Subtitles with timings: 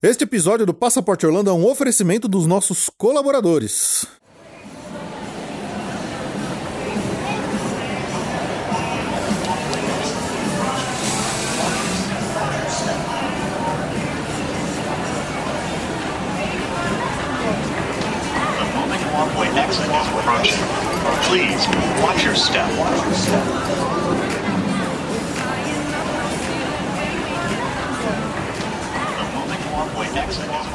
[0.00, 4.06] Este episódio do Passaporte Orlando é um oferecimento dos nossos colaboradores.
[19.12, 20.62] walkway exit is approaching.
[21.26, 21.66] Please,
[22.00, 22.70] watch your step.
[30.30, 30.67] Jackson.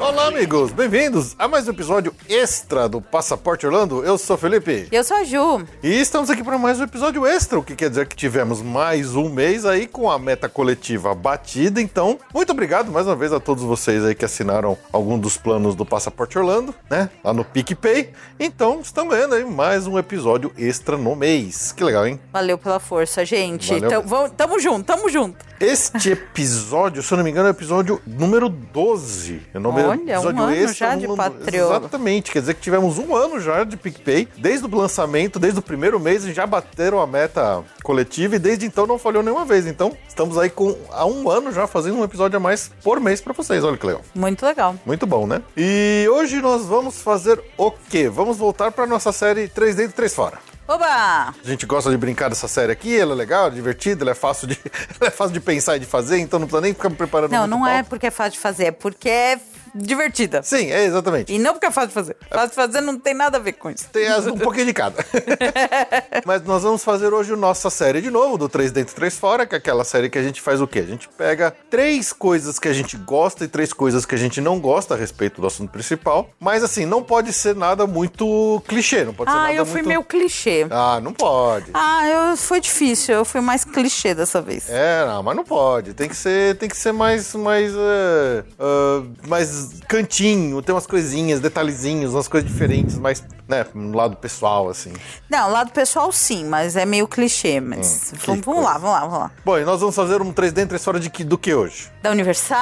[0.00, 0.70] Olá, amigos!
[0.72, 4.04] Bem-vindos a mais um episódio extra do Passaporte Orlando.
[4.04, 4.88] Eu sou o Felipe.
[4.90, 5.64] Eu sou a Ju.
[5.82, 9.14] E estamos aqui para mais um episódio extra, o que quer dizer que tivemos mais
[9.14, 11.80] um mês aí com a meta coletiva batida.
[11.80, 15.74] Então, muito obrigado mais uma vez a todos vocês aí que assinaram algum dos planos
[15.74, 17.08] do Passaporte Orlando, né?
[17.22, 18.10] Lá no PicPay.
[18.38, 21.72] Então, estamos vendo aí mais um episódio extra no mês.
[21.72, 22.20] Que legal, hein?
[22.32, 23.72] Valeu pela força, gente.
[23.72, 23.88] Valeu.
[23.90, 25.38] Tamo, vamos- tamo junto, tamo junto.
[25.60, 29.40] Este episódio, se eu não me engano, é o episódio número 12.
[29.54, 31.66] É o nome Olha, um ano extra, já de um- Patreon.
[31.70, 34.28] Exatamente, quer dizer que tivemos um ano já de PicPay.
[34.36, 38.86] Desde o lançamento, desde o primeiro mês, já bateram a meta coletiva e desde então
[38.86, 39.66] não falhou nenhuma vez.
[39.66, 43.20] Então, estamos aí com há um ano já fazendo um episódio a mais por mês
[43.20, 43.62] pra vocês.
[43.64, 44.02] Olha que legal.
[44.14, 44.74] Muito legal.
[44.86, 45.42] Muito bom, né?
[45.56, 48.08] E hoje nós vamos fazer o quê?
[48.08, 50.38] Vamos voltar pra nossa série 3 dentro, 3 fora.
[50.66, 50.86] Oba!
[50.86, 54.46] A gente gosta de brincar dessa série aqui, ela é legal, divertida, ela é fácil
[54.48, 54.58] de,
[54.98, 57.30] ela é fácil de pensar e de fazer, então não precisa nem ficar me preparando
[57.32, 57.90] Não, não é pauta.
[57.90, 59.38] porque é fácil de fazer, é porque é
[59.74, 60.42] divertida.
[60.42, 61.32] Sim, é exatamente.
[61.32, 62.16] E não porque é fácil de fazer.
[62.30, 63.86] Fácil de fazer não tem nada a ver com isso.
[63.92, 65.04] Tem as- um pouquinho de cada.
[66.24, 69.54] Mas nós vamos fazer hoje nossa série de novo, do 3 dentro, 3 fora, que
[69.54, 70.80] é aquela série que a gente faz o quê?
[70.80, 74.40] A gente pega três coisas que a gente gosta e três coisas que a gente
[74.40, 76.30] não gosta a respeito do assunto principal.
[76.38, 79.76] Mas assim, não pode ser nada muito clichê, não pode ser Ah, nada eu fui
[79.76, 79.88] muito...
[79.88, 80.66] meio clichê.
[80.70, 81.70] Ah, não pode.
[81.74, 83.14] Ah, eu, foi difícil.
[83.14, 84.68] Eu fui mais clichê dessa vez.
[84.68, 85.94] É, não, mas não pode.
[85.94, 90.60] Tem que ser, tem que ser mais, mais, eh, ah, mais cantinho.
[90.62, 94.92] Tem umas coisinhas, detalhezinhos, umas coisas diferentes, mais, né, no lado pessoal, assim.
[95.30, 97.60] Não, lado pessoal sim, mas é meio clichê.
[97.60, 99.30] Mas Hum, vamos, vamos lá, vamos lá, vamos lá.
[99.44, 101.90] Bom, e nós vamos fazer um 3 dentro 3 fora de que, do que hoje?
[102.02, 102.58] Da Universal.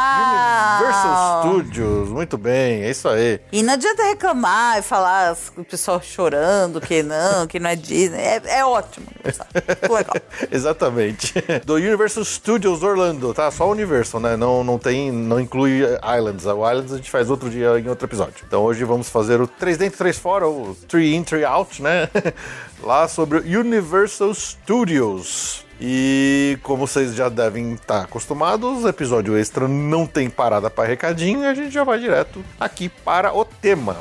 [0.78, 3.41] Universal Studios, muito bem, é isso aí.
[3.50, 8.19] E não adianta reclamar e falar o pessoal chorando que não, que não é Disney.
[8.19, 9.06] É, é ótimo.
[9.82, 10.15] legal.
[10.50, 11.34] Exatamente.
[11.65, 13.50] Do Universal Studios Orlando, tá?
[13.50, 14.37] Só Universal, né?
[14.37, 15.82] Não, não tem, não inclui
[16.16, 16.47] Islands.
[16.47, 18.44] O Islands a gente faz outro dia em outro episódio.
[18.47, 22.08] Então hoje vamos fazer o 3 dentro, 3 fora, o 3 in, 3 out, né?
[22.82, 25.64] Lá sobre o Universal Studios.
[25.80, 31.42] E como vocês já devem estar acostumados, o episódio extra não tem parada para recadinho
[31.42, 33.97] e a gente já vai direto aqui para o tema.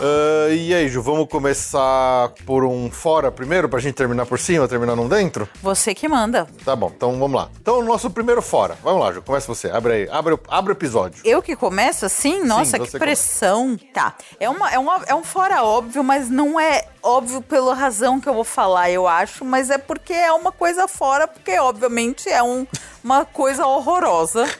[0.00, 4.66] Ah, e aí, Ju, vamos começar por um fora primeiro, pra gente terminar por cima,
[4.68, 5.48] terminar num dentro?
[5.62, 6.46] Você que manda.
[6.64, 7.48] Tá bom, então vamos lá.
[7.60, 8.76] Então, o nosso primeiro fora.
[8.82, 9.70] Vamos lá, Ju, começa você.
[9.70, 11.20] Abre aí, abre, o- abre o episódio.
[11.24, 12.42] Eu que começo assim?
[12.44, 13.78] Nossa, você que pressão.
[13.92, 14.14] Tá.
[14.40, 18.28] É, uma, é, uma, é um fora óbvio, mas não é óbvio pela razão que
[18.28, 22.42] eu vou falar, eu acho, mas é porque é uma coisa fora, porque obviamente é
[22.42, 22.66] um,
[23.02, 24.44] uma coisa horrorosa.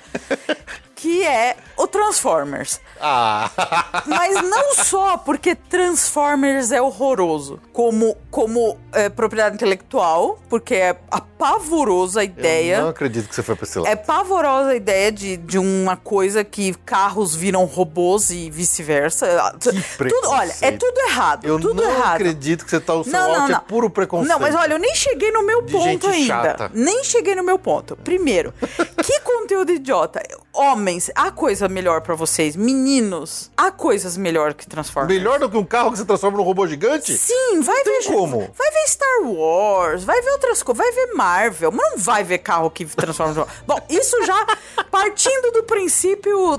[0.96, 2.80] Que é o Transformers.
[3.06, 3.50] Ah,
[4.06, 12.20] Mas não só porque Transformers é horroroso, como, como é, propriedade intelectual, porque é apavorosa
[12.20, 12.76] a ideia.
[12.76, 13.90] eu não acredito que você foi pra esse lado.
[13.90, 19.54] É pavorosa a ideia de, de uma coisa que carros viram robôs e vice-versa.
[19.60, 21.44] Tudo, olha, é tudo errado.
[21.44, 22.14] Eu tudo não errado.
[22.14, 24.30] acredito que você tá o seu out é puro preconceito.
[24.32, 26.26] Não, mas olha, eu nem cheguei no meu ponto ainda.
[26.26, 26.70] chata.
[26.72, 27.96] Nem cheguei no meu ponto.
[27.96, 28.54] Primeiro,
[29.04, 29.20] que
[29.54, 30.22] conteúdo idiota.
[30.52, 32.56] Homens, há coisa melhor pra vocês.
[32.56, 35.16] Meninos, há coisas melhor que Transformers.
[35.16, 37.16] Melhor do que um carro que você transforma num robô gigante?
[37.16, 38.06] Sim, vai tem ver.
[38.06, 38.38] como.
[38.56, 42.38] Vai ver Star Wars, vai ver outras coisas, vai ver Marvel, mas não vai ver
[42.38, 43.34] carro que transforma.
[43.34, 44.44] no- Bom, isso já
[44.90, 46.58] partindo do princípio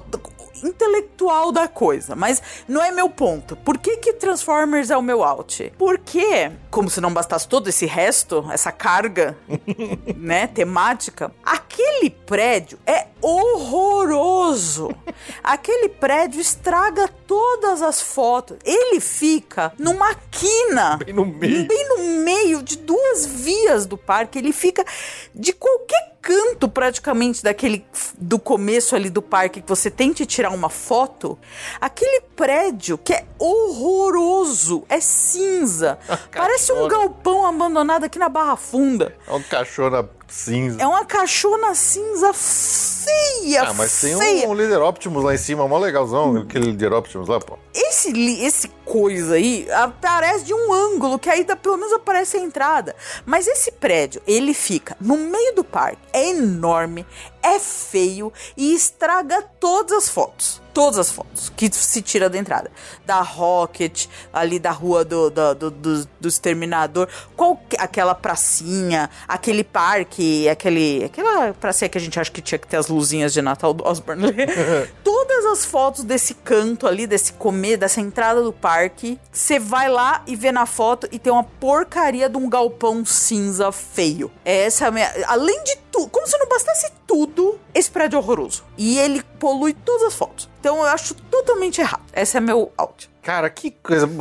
[0.63, 3.55] intelectual da coisa, mas não é meu ponto.
[3.55, 5.73] Por que que Transformers é o meu out?
[5.77, 9.37] Porque, como se não bastasse todo esse resto, essa carga,
[10.15, 14.95] né, temática, aquele prédio é horroroso.
[15.43, 18.57] Aquele prédio estraga todas as fotos.
[18.63, 20.97] Ele fica numa quina.
[20.97, 21.67] Bem no meio.
[21.67, 24.37] Bem no meio de duas vias do parque.
[24.37, 24.85] Ele fica
[25.33, 27.85] de qualquer canto praticamente daquele
[28.17, 31.37] do começo ali do parque que você tente tirar uma foto,
[31.79, 34.83] aquele prédio que é horroroso.
[34.89, 35.99] É cinza.
[36.31, 39.15] Parece um galpão abandonado aqui na Barra Funda.
[39.27, 40.81] É um cachorro cinza.
[40.81, 43.63] É uma caixona cinza feia.
[43.63, 44.49] Ah, mas tem feia.
[44.49, 47.57] um líder Optimus lá em cima, mó legalzão, aquele líder Optimus lá, pô.
[47.73, 48.11] Esse,
[48.43, 52.95] esse coisa aí aparece de um ângulo, que aí dá, pelo menos aparece a entrada.
[53.25, 57.05] Mas esse prédio, ele fica no meio do parque, é enorme,
[57.41, 60.64] é feio e estraga todas as fotos.
[60.75, 62.69] Todas as fotos que se tira da entrada.
[63.05, 69.63] Da Rocket, ali da rua do, do, do, do- do Exterminador, qualquer, aquela pracinha, aquele
[69.63, 73.41] parque, aquele, aquela pracinha que a gente acha que tinha que ter as luzinhas de
[73.41, 74.33] Natal do Osborne.
[75.03, 80.23] Todas as fotos desse canto ali, desse comer, dessa entrada do parque, você vai lá
[80.27, 84.29] e vê na foto e tem uma porcaria de um galpão cinza feio.
[84.43, 85.13] Essa é a minha.
[85.27, 88.63] Além de tudo, como se não bastasse tudo, esse prédio é horroroso.
[88.77, 90.49] E ele polui todas as fotos.
[90.59, 92.03] Então eu acho totalmente errado.
[92.13, 93.09] Esse é meu out.
[93.21, 94.07] Cara, que coisa.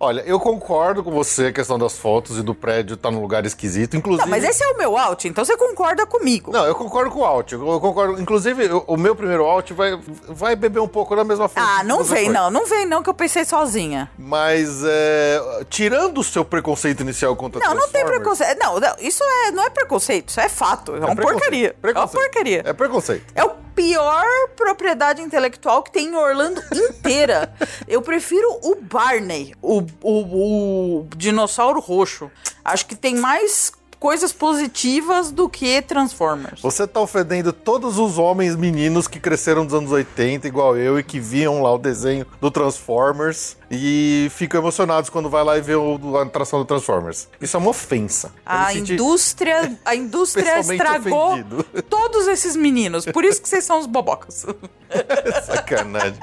[0.00, 3.44] Olha, eu concordo com você a questão das fotos e do prédio tá num lugar
[3.44, 3.96] esquisito.
[3.96, 4.22] Inclusive.
[4.22, 6.52] Não, mas esse é o meu out, então você concorda comigo.
[6.52, 7.50] Não, eu concordo com o Alt.
[7.50, 8.20] Eu concordo.
[8.22, 9.98] Inclusive, eu- o meu primeiro Alt vai,
[10.28, 11.66] vai beber um pouco da mesma fonte.
[11.68, 12.32] Ah, não vem foi.
[12.32, 14.08] não, não vem não que eu pensei sozinha.
[14.16, 18.56] Mas, é, tirando o seu preconceito inicial contra Não, não tem preconceito.
[18.56, 20.67] Não, não, isso é, não é preconceito, isso é fato.
[20.72, 21.22] É, uma preconceito.
[21.32, 21.76] porcaria.
[21.82, 22.62] É uma porcaria.
[22.64, 23.24] É preconceito.
[23.34, 24.24] É o pior
[24.56, 27.52] propriedade intelectual que tem em Orlando inteira.
[27.86, 32.30] Eu prefiro o Barney, o, o, o dinossauro roxo.
[32.64, 36.60] Acho que tem mais coisas positivas do que Transformers.
[36.62, 41.02] Você tá ofendendo todos os homens meninos que cresceram nos anos 80, igual eu, e
[41.02, 45.74] que viam lá o desenho do Transformers e ficam emocionados quando vai lá e vê
[45.74, 47.28] o, a atração do Transformers.
[47.40, 48.32] Isso é uma ofensa.
[48.44, 51.64] A indústria, a indústria estragou ofendido.
[51.88, 53.04] todos esses meninos.
[53.04, 54.46] Por isso que vocês são os bobocas.
[55.44, 56.18] Sacanagem.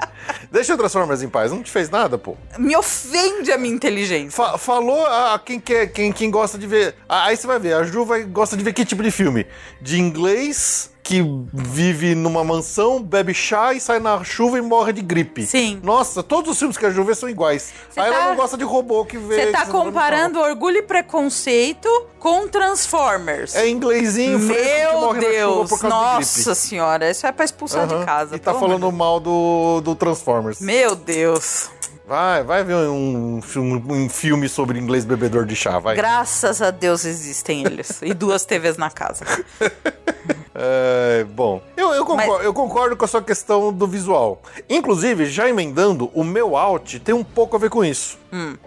[0.50, 1.52] Deixa o Transformers em paz.
[1.52, 2.36] Não te fez nada, pô.
[2.58, 4.30] Me ofende a minha inteligência.
[4.32, 6.96] Fa- falou a quem, quer, quem, quem gosta de ver.
[7.08, 9.46] Aí você vai ver, a Ju vai, gosta de ver que tipo de filme?
[9.80, 11.22] De inglês que
[11.52, 15.46] vive numa mansão, bebe chá e sai na chuva e morre de gripe.
[15.46, 15.78] Sim.
[15.82, 17.72] Nossa, todos os filmes que a Ju vê são iguais.
[17.88, 19.36] Você Aí tá- ela não gosta de robô que vê.
[19.46, 21.88] Você tá comparando Orgulho e Preconceito
[22.18, 23.54] com Transformers.
[23.54, 26.54] É inglesinho fresco que Meu morre na chuva Deus, causa de nossa gripe.
[26.56, 28.00] senhora, isso é pra expulsar Aham.
[28.00, 28.34] de casa.
[28.36, 30.60] E tá falando de mal do, do Transformers.
[30.60, 31.70] Meu Deus.
[32.08, 35.96] Vai, vai ver um, filme- um filme sobre inglês bebedor de chá, vai.
[35.96, 38.00] Graças a Deus existem eles.
[38.02, 39.24] e duas TVs na casa.
[40.54, 44.40] É, bom, eu, eu, concordo, Mas- eu concordo com a sua questão do visual.
[44.68, 48.18] Inclusive, já emendando, o meu out tem um pouco a ver com isso.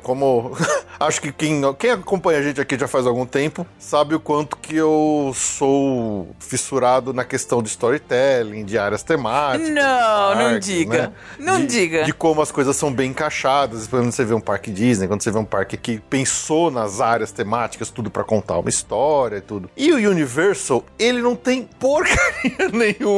[0.02, 0.52] Como
[1.00, 4.58] acho que quem, quem acompanha a gente aqui já faz algum tempo sabe o quanto
[4.58, 9.70] que eu sou fissurado na questão de storytelling, de áreas temáticas.
[9.70, 9.74] Não,
[10.32, 10.98] de não parques, diga.
[10.98, 11.12] né?
[11.38, 12.04] Não De- diga.
[12.04, 13.86] De como as coisas são bem encaixadas.
[13.86, 17.32] Quando você vê um parque Disney, quando você vê um parque que pensou nas áreas
[17.32, 19.70] temáticas, tudo pra contar uma história e tudo.
[19.78, 23.09] E o Universal, ele não tem porcaria nenhuma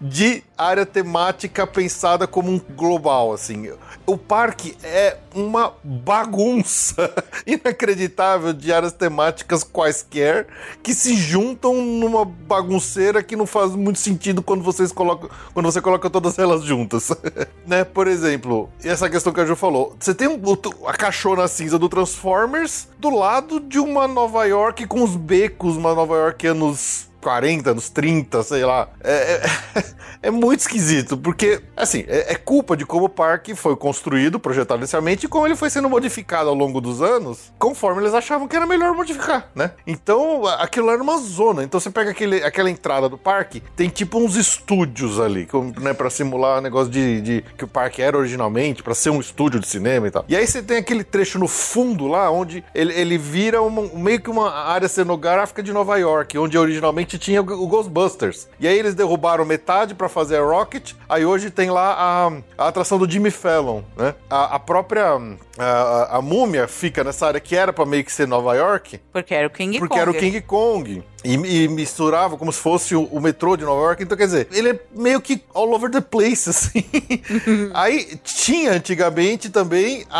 [0.00, 3.70] de área temática pensada como um global, assim.
[4.06, 7.12] O parque é uma bagunça
[7.46, 10.46] inacreditável de áreas temáticas quaisquer
[10.82, 15.80] que se juntam numa bagunceira que não faz muito sentido quando vocês colocam, quando você
[15.80, 17.10] coloca todas elas juntas.
[17.66, 17.84] né?
[17.84, 19.94] Por exemplo, essa questão que a Ju falou.
[19.98, 20.40] Você tem um-
[20.86, 25.94] a cachorra cinza do Transformers do lado de uma Nova York com os becos, uma
[25.94, 28.88] Nova York anos 40, nos 30, sei lá.
[29.02, 29.12] É,
[29.76, 29.84] é-
[30.28, 34.80] é muito esquisito, porque, assim, é, é culpa de como o parque foi construído, projetado
[34.80, 38.56] inicialmente, e como ele foi sendo modificado ao longo dos anos, conforme eles achavam que
[38.56, 39.70] era melhor modificar, né?
[39.86, 41.62] Então, aquilo era uma zona.
[41.64, 45.48] Então, você pega aquele, aquela entrada do parque, tem tipo uns estúdios ali,
[45.80, 49.20] né, pra simular o negócio de, de- que o parque era originalmente, pra ser um
[49.20, 50.24] estúdio de cinema e tal.
[50.28, 54.20] E aí você tem aquele trecho no fundo lá, onde ele, ele vira uma- meio
[54.20, 58.48] que uma área cenográfica de Nova York, onde originalmente tinha o Ghostbusters.
[58.58, 61.94] E aí eles derrubaram metade pra fazer a Rocket, aí hoje tem lá
[62.58, 64.14] a, a atração do Jimmy Fallon, né?
[64.28, 65.16] A, a própria
[65.58, 69.34] a, a- múmia fica nessa área que era pra meio que ser Nova York, Porque
[69.34, 70.00] era o King porque Kong.
[70.00, 71.02] era o King Kong.
[71.22, 74.02] E, e misturava como se fosse o, o metrô de Nova York.
[74.02, 76.82] Então, quer dizer, ele é meio que all over the place, assim.
[77.74, 80.18] Aí tinha antigamente também a,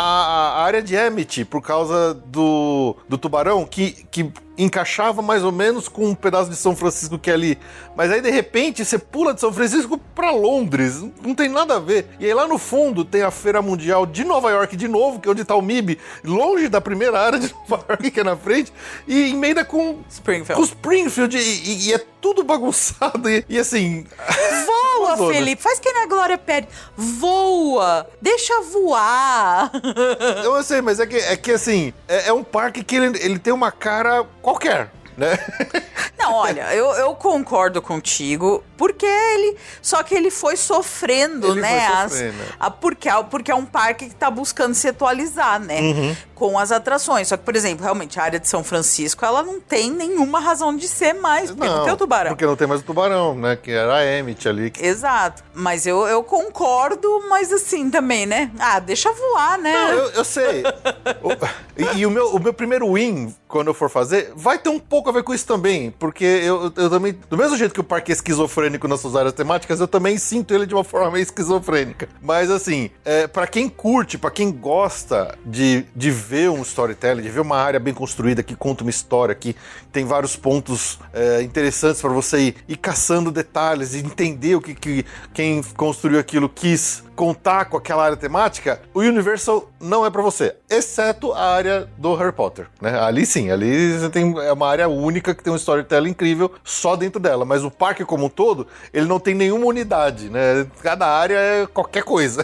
[0.59, 5.87] a área de Emmett, por causa do, do tubarão, que, que encaixava mais ou menos
[5.87, 7.57] com um pedaço de São Francisco que é ali.
[7.95, 11.01] Mas aí, de repente, você pula de São Francisco pra Londres.
[11.23, 12.07] Não tem nada a ver.
[12.19, 15.27] E aí lá no fundo tem a Feira Mundial de Nova York de novo, que
[15.27, 18.35] é onde tá o MIB, longe da primeira área de Nova York, que é na
[18.35, 18.71] frente,
[19.07, 20.61] e emenda com Springfield.
[20.61, 23.29] com Springfield e, e- e é tudo bagunçado.
[23.29, 24.05] E, e assim,
[24.65, 25.31] Voa.
[25.33, 25.61] Felipe.
[25.61, 26.67] Faz que nem a Glória pede.
[26.95, 28.07] Voa.
[28.21, 29.71] Deixa voar.
[30.43, 33.39] Eu sei, mas é que, é que assim, é, é um parque que ele, ele
[33.39, 35.37] tem uma cara qualquer, né?
[36.17, 39.57] Não, olha, eu, eu concordo contigo, porque ele.
[39.81, 41.69] Só que ele foi sofrendo, Ele né?
[41.87, 42.37] foi as- sofrendo.
[42.59, 45.79] a- porque, é- porque é um parque que tá buscando se atualizar, né?
[45.81, 46.15] Uhum.
[46.41, 47.27] Com as atrações.
[47.27, 50.75] Só que, por exemplo, realmente, a área de São Francisco, ela não tem nenhuma razão
[50.75, 52.31] de ser mais, porque não, tem o tubarão.
[52.31, 53.55] Porque não tem mais o tubarão, né?
[53.55, 54.71] Que era a Emmett ali.
[54.71, 55.43] que- Exato.
[55.53, 58.49] Mas eu, eu concordo, mas assim também, né?
[58.57, 59.71] Ah, deixa voar, né?
[59.71, 60.63] Não, eu, eu sei.
[61.21, 61.31] O-
[61.77, 64.79] e e o, meu, o meu primeiro win, quando eu for fazer, vai ter um
[64.79, 65.91] pouco a ver com isso também.
[65.91, 69.33] Porque eu, eu também, do mesmo jeito que o parque é esquizofrênico nas suas áreas
[69.33, 72.09] temáticas, eu também sinto ele de uma forma meio esquizofrênica.
[72.21, 77.29] Mas assim, é, para quem curte, pra quem gosta de, de ver um storytelling, de
[77.29, 79.53] ver uma área bem construída que conta uma história, que
[79.91, 84.73] tem vários pontos é, interessantes pra você ir, ir caçando detalhes e entender o que,
[84.73, 90.23] que quem construiu aquilo quis contar com aquela área temática, o Universal não é pra
[90.23, 92.97] você, exceto a área do Harry Potter, né?
[92.99, 96.95] Ali sim, ali você tem é uma área única que tem um storytelling incrível só
[96.95, 100.65] dentro dela, mas o parque como um todo, ele não tem nenhuma unidade, né?
[100.81, 102.43] Cada área é qualquer coisa.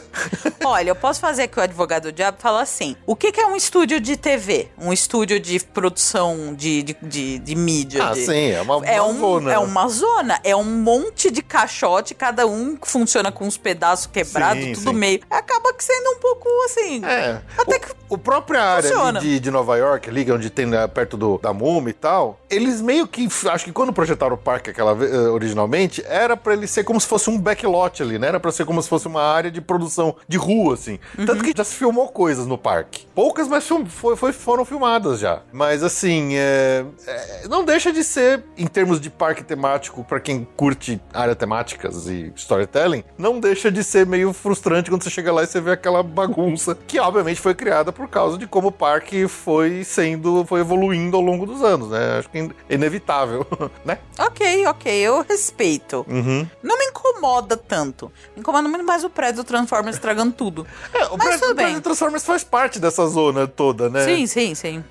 [0.63, 3.48] Olha, eu posso fazer que o advogado do diabo fala assim: o que, que é
[3.48, 4.67] um de TV?
[4.77, 8.07] Um estúdio de produção de, de, de, de mídia?
[8.10, 9.53] Ah, de- sim, é uma, É, uma um, zona.
[9.53, 14.63] é uma zona, é um monte de caixote, cada um funciona com uns pedaços quebrados,
[14.63, 14.96] Sim, tudo sim.
[14.96, 15.19] meio.
[15.29, 17.03] Acaba que sendo um pouco assim.
[17.05, 17.41] É.
[17.57, 21.15] Até o, que o própria área de, de Nova York, ali, onde tem né, perto
[21.17, 23.27] do, da Múmia e tal, eles meio que.
[23.50, 27.07] Acho que quando projetaram o parque aquela eh, originalmente, era pra ele ser como se
[27.07, 28.27] fosse um backlot ali, né?
[28.27, 31.00] Era pra ser como se fosse uma área de produção de rua, assim.
[31.17, 31.25] Uhum.
[31.25, 33.05] Tanto que já se filmou coisas no parque.
[33.13, 33.56] Poucas, mas
[33.87, 35.41] foi, foi- foram filmadas já.
[35.51, 40.47] Mas assim, é, é, não deixa de ser, em termos de parque temático, pra quem
[40.55, 45.43] curte áreas temáticas e storytelling, não deixa de ser meio frustrante quando você chega lá
[45.43, 49.27] e você vê aquela bagunça, que obviamente foi criada por causa de como o parque
[49.27, 52.19] foi sendo, foi evoluindo ao longo dos anos, né?
[52.19, 52.37] Acho que
[52.69, 53.45] é inevitável,
[53.85, 53.97] né?
[54.19, 56.05] Ok, ok, eu respeito.
[56.09, 56.47] Uhum.
[56.61, 58.11] Não me incomoda tanto.
[58.35, 60.65] Me incomoda muito mais o prédio do Transformers estragando tudo.
[60.93, 61.81] É, o Mas prédio, tudo o prédio bem.
[61.81, 64.04] Transformers faz parte dessa zona toda, né?
[64.04, 64.84] Sim, sim, sim.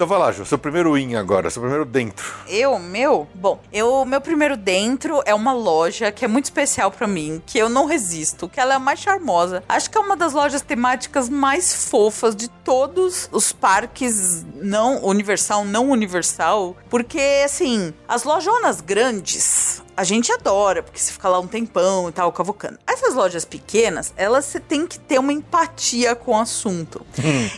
[0.00, 2.34] Então vai lá, Ju, seu primeiro in agora, seu primeiro dentro.
[2.48, 3.28] Eu, meu?
[3.34, 7.58] Bom, eu, meu primeiro dentro é uma loja que é muito especial pra mim, que
[7.58, 9.62] eu não resisto, que ela é a mais charmosa.
[9.68, 15.66] Acho que é uma das lojas temáticas mais fofas de todos os parques não universal,
[15.66, 21.46] não universal, porque assim, as lojonas grandes a gente adora, porque você fica lá um
[21.46, 22.78] tempão e tal, cavucando.
[22.86, 27.04] Essas lojas pequenas, elas você tem que ter uma empatia com o assunto.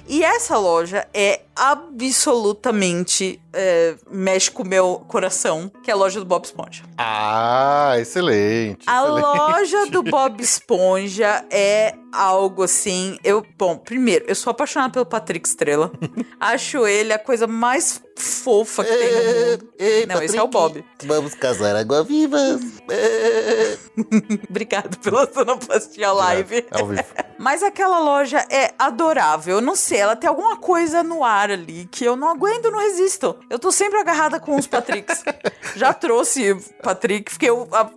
[0.08, 6.18] E essa loja é absolutamente é, mexe com o meu coração, que é a loja
[6.18, 6.82] do Bob Esponja.
[6.96, 8.84] Ah, excelente.
[8.86, 9.22] A excelente.
[9.22, 13.18] loja do Bob Esponja é algo assim.
[13.22, 15.90] Eu, bom, primeiro, eu sou apaixonada pelo Patrick Estrela.
[16.40, 19.72] Acho ele a coisa mais fofa que tem no mundo.
[19.78, 20.84] Ei, Não, esse é o Bob.
[21.04, 22.60] Vamos casar água-vivas.
[24.48, 26.66] Obrigada pela sonoplastia live.
[26.70, 27.02] É ao vivo.
[27.38, 29.56] Mas aquela loja é adorável.
[29.56, 32.78] Eu não sei, ela tem alguma coisa no ar ali que eu não aguento, não
[32.78, 33.36] resisto.
[33.48, 35.24] Eu tô sempre agarrada com os Patricks.
[35.76, 37.48] Já trouxe Patrick, fiquei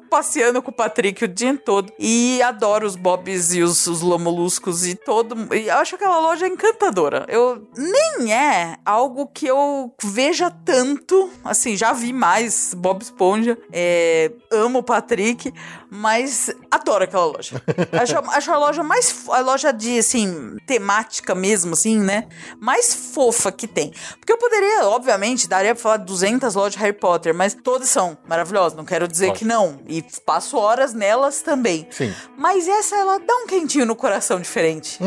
[0.09, 1.91] passeando com o Patrick o dia todo.
[1.99, 5.53] E adoro os Bobs e os, os Lomoluscos e todo.
[5.53, 7.25] E acho aquela loja encantadora.
[7.27, 11.29] Eu nem é algo que eu veja tanto.
[11.43, 13.57] Assim, já vi mais Bob Esponja.
[13.71, 15.53] É, amo o Patrick,
[15.89, 17.61] mas adoro aquela loja.
[17.91, 19.25] acho, acho a loja mais.
[19.29, 22.27] A loja de, assim, temática mesmo, assim, né?
[22.59, 23.93] Mais fofa que tem.
[24.19, 28.17] Porque eu poderia, obviamente, daria pra falar 200 lojas de Harry Potter, mas todas são
[28.27, 28.77] maravilhosas.
[28.77, 29.79] Não quero dizer que não.
[29.87, 31.87] E passo horas nelas também.
[31.91, 32.13] Sim.
[32.37, 34.99] Mas essa, ela dá um quentinho no coração diferente.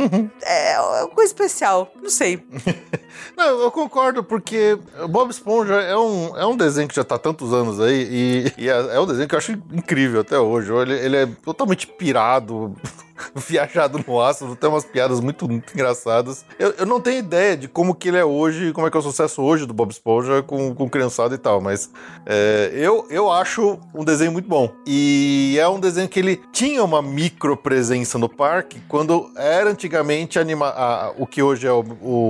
[0.43, 1.93] É uma coisa especial.
[2.01, 2.45] Não sei.
[3.37, 4.79] Não, eu concordo, porque
[5.11, 8.65] Bob Esponja é um, é um desenho que já tá há tantos anos aí, e,
[8.65, 10.73] e é, é um desenho que eu acho incrível até hoje.
[10.83, 12.75] Ele, ele é totalmente pirado,
[13.35, 16.45] viajado no ácido, tem umas piadas muito, muito engraçadas.
[16.59, 19.01] Eu, eu não tenho ideia de como que ele é hoje, como é que é
[19.01, 21.91] o sucesso hoje do Bob Esponja com, com criançada e tal, mas
[22.27, 24.73] é, eu, eu acho um desenho muito bom.
[24.87, 30.39] E é um desenho que ele tinha uma micro presença no parque quando era antigamente
[30.39, 31.85] anima a- o que hoje é o,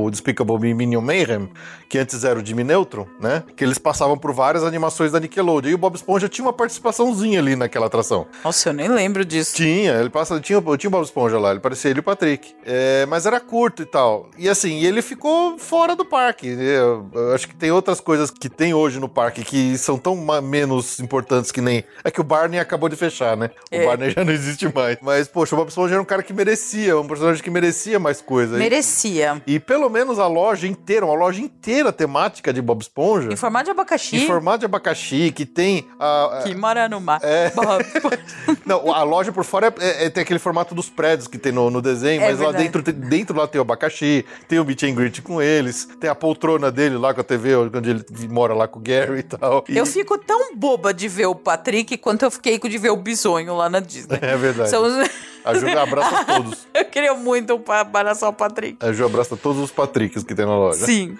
[0.06, 1.48] o Despicable Me Minion Mayhem,
[1.88, 3.42] que antes era o Jimmy Neutron, né?
[3.56, 5.70] Que eles passavam por várias animações da Nickelodeon.
[5.70, 8.26] E o Bob Esponja tinha uma participaçãozinha ali naquela atração.
[8.44, 9.56] Nossa, eu nem lembro disso.
[9.56, 12.54] Tinha, ele passa, tinha, tinha o Bob Esponja lá, ele parecia ele e o Patrick.
[12.64, 14.28] É, mas era curto e tal.
[14.38, 16.46] E assim, ele ficou fora do parque.
[16.48, 20.16] Eu, eu acho que tem outras coisas que tem hoje no parque que são tão
[20.42, 21.84] menos importantes que nem.
[22.04, 23.50] É que o Barney acabou de fechar, né?
[23.70, 23.84] O É.
[23.86, 24.96] Barney já não existe mais.
[25.02, 28.20] Mas, poxa, o Bob Esponja era um cara que merecia, um personagem que merecia mais
[28.20, 28.56] coisa.
[28.56, 29.42] E- Merecia.
[29.46, 33.32] E pelo menos a loja inteira, uma loja inteira temática de Bob Esponja.
[33.32, 34.16] Em formato de abacaxi.
[34.16, 36.38] Em formato de abacaxi, que tem a.
[36.38, 37.20] a- Que mora no mar.
[37.22, 37.50] É.
[37.50, 37.84] Bob.
[38.64, 41.52] Não, a loja por fora é, é- é- tem aquele formato dos prédios que tem
[41.52, 42.64] no, no desenho, É mas lá verdade.
[42.64, 46.08] dentro, tem- dentro lá tem o abacaxi, tem o meet and greet com eles, tem
[46.08, 49.22] a poltrona dele lá com a TV, onde ele mora lá com o Gary e
[49.22, 49.64] tal.
[49.68, 52.96] E- Eu fico tão boba de ver o Patrick quanto eu fiquei de ver o
[52.96, 54.18] bisonho lá na Disney.
[54.22, 54.70] É verdade.
[54.70, 55.08] São os-
[55.48, 56.66] A Ju abraça todos.
[56.74, 58.84] Eu queria muito pa- abraçar o Patrick.
[58.84, 60.84] A Ju abraça todos os Patricks que tem na loja.
[60.84, 61.16] Sim.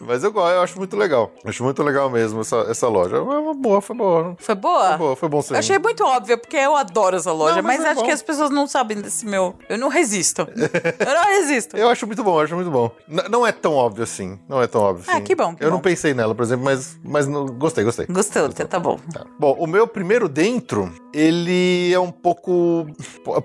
[0.00, 1.32] Mas eu eu acho muito legal.
[1.44, 3.16] Acho muito legal mesmo essa, essa loja.
[3.16, 4.36] É uma boa, foi boa.
[4.38, 4.88] Foi boa?
[4.90, 5.54] Foi boa, foi bom sim.
[5.54, 8.06] Eu achei muito óbvio, porque eu adoro essa loja, Não, mas mas, é acho bom.
[8.06, 9.54] que as pessoas não sabem desse meu.
[9.68, 10.46] Eu não resisto.
[10.50, 11.76] eu não resisto.
[11.76, 12.90] Eu acho muito bom, eu acho muito bom.
[13.08, 14.38] N- não é tão óbvio assim.
[14.48, 15.24] Não é tão óbvio Ah, assim.
[15.24, 15.82] que bom, que eu não bom.
[15.82, 18.06] pensei nela, por exemplo, mas, mas não- gostei, gostei.
[18.06, 18.98] Gostou, tá bom.
[19.12, 19.24] Tá.
[19.38, 22.86] Bom, o meu primeiro dentro, ele é um pouco.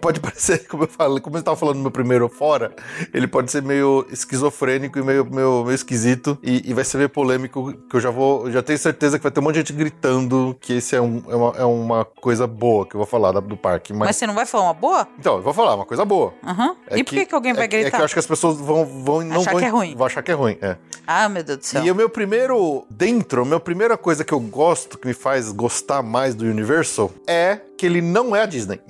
[0.01, 2.73] Pode parecer, como eu falei, como eu estava falando no meu primeiro fora,
[3.13, 6.37] ele pode ser meio esquizofrênico e meio, meio, meio esquisito.
[6.43, 8.49] E, e vai ser meio polêmico, que eu já vou.
[8.51, 11.23] Já tenho certeza que vai ter um monte de gente gritando que esse é, um-
[11.27, 13.93] é uma, é uma coisa boa que eu vou falar da- do parque.
[13.93, 15.07] Mas, Mas você não vai falar uma boa?
[15.19, 16.33] Então, eu vou falar, uma coisa boa.
[16.43, 16.75] Aham.
[16.87, 17.91] É e por que, que alguém vai é, É gritar?
[17.91, 19.95] que eu acho que as pessoas vão, vão não Achar vão, que é ruim.
[19.95, 20.77] Vão achar que é ruim, é.
[21.07, 21.83] Ah, meu Deus do céu.
[21.83, 25.51] E o meu primeiro dentro, a minha primeira coisa que eu gosto, que me faz
[25.51, 28.79] gostar mais do Universal, é que ele não é a Disney.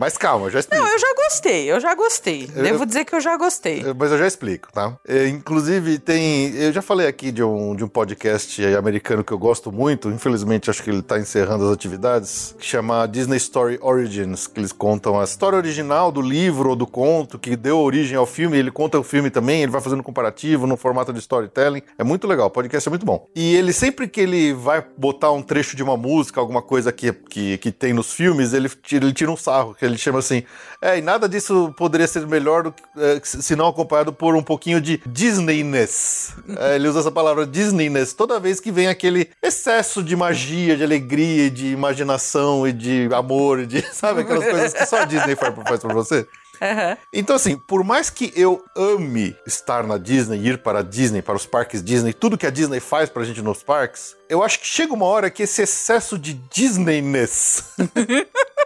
[0.00, 0.82] Mas calma, eu já explico.
[0.82, 2.50] Não, eu já gostei, eu já gostei.
[2.56, 3.84] Eu- Devo dizer que eu já gostei.
[3.98, 4.96] Mas eu já explico, tá?
[5.06, 6.54] É, inclusive, tem.
[6.56, 10.08] Eu já falei aqui de um, de um podcast americano que eu gosto muito.
[10.08, 12.54] Infelizmente, acho que ele tá encerrando as atividades.
[12.58, 14.46] Que chama Disney Story Origins.
[14.46, 18.24] Que eles contam a história original do livro ou do conto que deu origem ao
[18.24, 18.56] filme.
[18.56, 21.82] Ele conta o filme também, ele vai fazendo comparativo no formato de storytelling.
[21.98, 23.26] É muito legal, o podcast é muito bom.
[23.36, 27.12] E ele, sempre que ele vai botar um trecho de uma música, alguma coisa que,
[27.12, 30.42] que, que tem nos filmes, ele tira, ele tira um sarro, que ele chama assim.
[30.80, 34.42] É, e nada disso poderia ser melhor do que, é, se não acompanhado por um
[34.42, 36.34] pouquinho de Disneyness.
[36.58, 40.84] É, ele usa essa palavra Disneyness toda vez que vem aquele excesso de magia, de
[40.84, 45.36] alegria, de imaginação e de amor, e de, sabe, aquelas coisas que só a Disney
[45.36, 46.26] faz, faz pra você.
[46.60, 46.96] Aham.
[47.12, 51.34] Então, assim, por mais que eu ame estar na Disney, ir para a Disney, para
[51.34, 54.66] os parques Disney, tudo que a Disney faz pra gente nos parques, eu acho que
[54.66, 57.64] chega uma hora que esse excesso de Disneyness,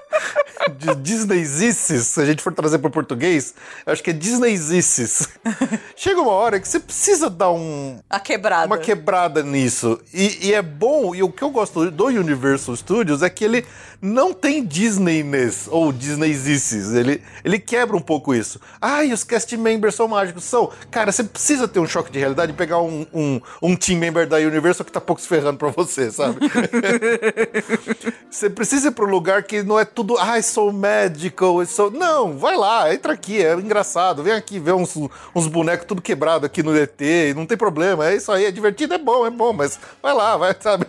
[0.79, 3.55] de Disneyzices, se a gente for trazer para português,
[3.87, 5.29] eu acho que é Disneyzices.
[5.97, 8.67] chega uma hora que você precisa dar um, A quebrada.
[8.67, 10.01] uma quebrada nisso.
[10.12, 13.64] E, e é bom, e o que eu gosto do Universal Studios é que ele
[14.01, 16.93] não tem Disneyness ou Disneyzices.
[16.93, 18.61] Ele, ele quebra um pouco isso.
[18.81, 20.45] Ai, os cast members são mágicos.
[20.45, 20.71] São.
[20.90, 24.27] Cara, você precisa ter um choque de realidade e pegar um, um, um team member
[24.29, 26.38] da Universal que tá pouco se ferrando pra você, sabe?
[28.31, 31.91] Você precisa ir para um lugar que não é tudo, ai, sou magical, sou...
[31.91, 34.23] Não, vai lá, entra aqui, é engraçado.
[34.23, 34.97] Vem aqui ver uns,
[35.35, 37.01] uns bonecos tudo quebrado aqui no ET,
[37.35, 40.37] não tem problema, é isso aí, é divertido, é bom, é bom, mas vai lá,
[40.37, 40.87] vai, sabe?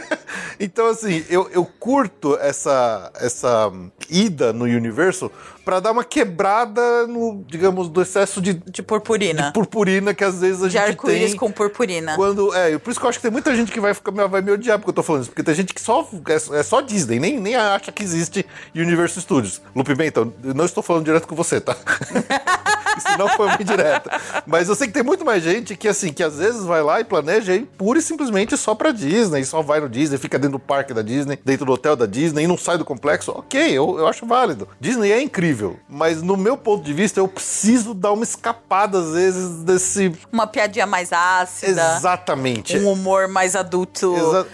[0.60, 3.72] então, assim, eu, eu curto essa, essa
[4.10, 5.30] ida no Universo
[5.66, 9.50] para dar uma quebrada no, digamos, do excesso de, De purpurina.
[9.52, 11.36] purpurina que às vezes a De gente arco-íris tem.
[11.40, 12.14] com purpurina.
[12.14, 14.40] Quando, é, por isso que eu acho que tem muita gente que vai, ficar, vai
[14.40, 15.30] me odiar porque eu tô falando isso.
[15.32, 19.20] Porque tem gente que só é, é só Disney, nem, nem acha que existe Universal
[19.20, 19.60] Studios.
[19.74, 21.76] Lupe Bento, eu não estou falando direto com você, tá?
[22.96, 24.10] Isso não foi uma indireta.
[24.46, 27.00] Mas eu sei que tem muito mais gente que, assim, que às vezes vai lá
[27.00, 30.58] e planeja ir pura e simplesmente só pra Disney, só vai no Disney, fica dentro
[30.58, 33.32] do parque da Disney, dentro do hotel da Disney e não sai do complexo.
[33.32, 34.66] Ok, eu, eu acho válido.
[34.80, 35.55] Disney é incrível,
[35.88, 40.12] mas no meu ponto de vista, eu preciso dar uma escapada, às vezes, desse.
[40.32, 41.96] Uma piadinha mais ácida.
[41.96, 42.76] Exatamente.
[42.78, 44.14] Um humor mais adulto.
[44.16, 44.46] Exa-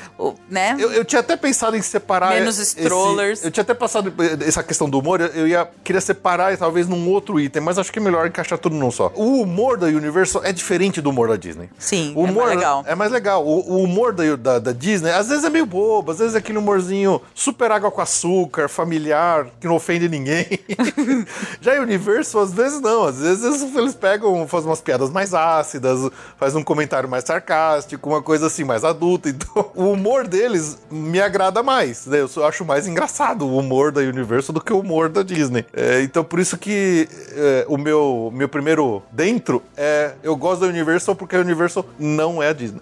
[0.48, 0.76] Né?
[0.78, 2.34] Eu, eu tinha até pensado em separar.
[2.34, 3.44] Menos esse- strollers.
[3.44, 4.12] eu tinha até passado
[4.46, 5.20] essa questão do humor.
[5.20, 8.76] eu- ia queria separar talvez num outro item, mas acho que é melhor encaixar tudo
[8.76, 9.12] num só.
[9.14, 11.68] O humor da Universal é diferente do humor da Disney.
[11.78, 12.84] Sim, o é humor mais legal.
[12.86, 13.44] É mais legal.
[13.46, 16.38] O, o humor da, da, da Disney às vezes é meio bobo, às vezes é
[16.38, 20.46] aquele humorzinho super água com açúcar, familiar, que não ofende ninguém.
[21.60, 23.04] Já a Universal, às vezes não.
[23.04, 28.22] Às vezes eles pegam, fazem umas piadas mais ácidas, faz um comentário mais sarcástico, uma
[28.22, 29.28] coisa assim, mais adulta.
[29.28, 32.06] Então, o humor deles me agrada mais.
[32.06, 32.20] né?
[32.20, 35.64] Eu acho mais engraçado o humor da Universal do que o humor da Disney.
[35.72, 40.12] É, então, por isso que é, o meu, meu primeiro dentro é.
[40.22, 42.80] Eu gosto da Universal porque a Universal não é a Disney.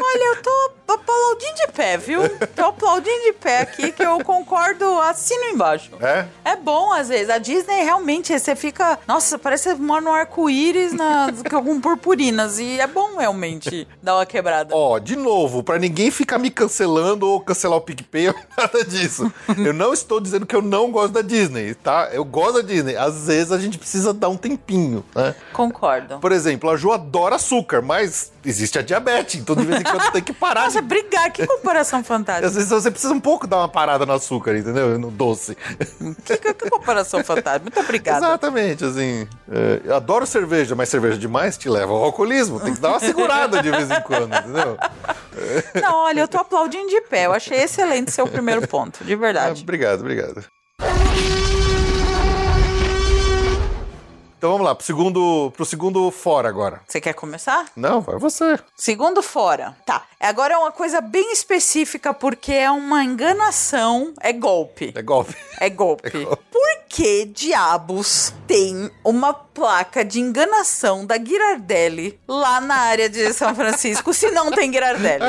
[0.00, 2.20] Olha, eu tô aplaudindo de pé, viu?
[2.54, 5.90] Tô aplaudindo de pé aqui, que eu concordo, assino embaixo.
[6.00, 6.26] É?
[6.44, 7.30] É bom, às vezes.
[7.30, 8.98] A Disney realmente, você fica.
[9.06, 12.58] Nossa, parece que você mora no arco-íris na- com purpurinas.
[12.58, 14.74] E é bom realmente dar uma quebrada.
[14.74, 19.32] Ó, de novo, pra ninguém ficar me cancelando ou cancelar o PicPay ou nada disso.
[19.56, 22.08] eu não estou dizendo que eu não gosto da Disney, tá?
[22.12, 22.96] Eu gosto da Disney.
[22.96, 25.34] Às vezes a gente precisa dar um tempinho, né?
[25.52, 26.18] Concordo.
[26.18, 30.10] Por exemplo, a Ju adora açúcar, mas existe a diabetes, então de vez em quando
[30.12, 30.64] tem que parar.
[30.64, 30.86] Nossa, de...
[30.86, 32.46] brigar, que comparação fantástica.
[32.48, 34.98] Às vezes você precisa um pouco dar uma parada no açúcar, entendeu?
[34.98, 35.56] No doce.
[36.24, 37.62] Que, que, que comparação fantástica.
[37.62, 38.18] Muito obrigada.
[38.26, 39.28] Exatamente, assim.
[39.50, 42.60] é, eu adoro cerveja, mas cerveja demais te leva ao alcoolismo.
[42.60, 44.76] Tem que dar uma segurada de vez em quando, entendeu?
[45.82, 47.26] Não, olha, eu tô aplaudindo de pé.
[47.26, 49.62] Eu achei excelente seu primeiro ponto, de Ah, verdade.
[49.62, 50.44] obrigado, obrigado.
[54.40, 56.80] Então vamos lá, pro segundo, pro segundo fora agora.
[56.88, 57.66] Você quer começar?
[57.76, 58.58] Não, vai você.
[58.74, 59.76] Segundo fora.
[59.84, 60.06] Tá.
[60.18, 64.94] Agora é uma coisa bem específica porque é uma enganação, é golpe.
[64.96, 65.36] É golpe.
[65.60, 66.10] É golpe.
[66.10, 66.40] É golpe.
[66.50, 73.54] Por que diabos tem uma placa de enganação da Girardelli lá na área de São
[73.54, 75.22] Francisco se não tem Girardelli?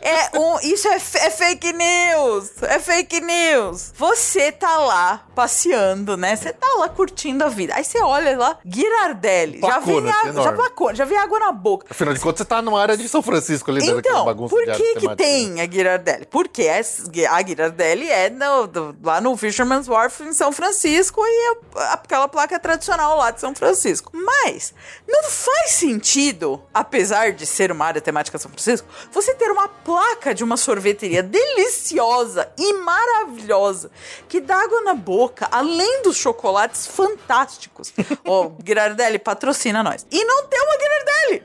[0.00, 2.62] É um, isso é, é fake news!
[2.62, 3.92] É fake news!
[3.94, 6.34] Você tá lá passeando, né?
[6.34, 7.74] Você tá lá curtindo a vida.
[7.76, 9.60] Aí você olha lá, Girardelli.
[9.60, 11.86] já vem água, já placona, já vem água na boca.
[11.90, 14.64] Afinal de contas, você tá numa área de São Francisco ali, daquela Então, bagunça por
[14.64, 16.24] que que tem a Girardelli?
[16.26, 21.92] Porque a Girardelli é no- do- lá no Fisherman's Wharf em São Francisco e a-
[21.94, 24.10] aquela placa tradicional lá de São Francisco.
[24.14, 24.72] Mas
[25.08, 30.34] não faz sentido, apesar de ser uma área temática São Francisco, você ter uma placa
[30.34, 33.90] de uma sorveteria deliciosa e maravilhosa
[34.28, 37.92] que dá água na boca, além dos chocolates fantásticos.
[38.24, 40.06] Ó, Girardelli, patrocina nós.
[40.10, 41.42] E não tem uma Girardelli!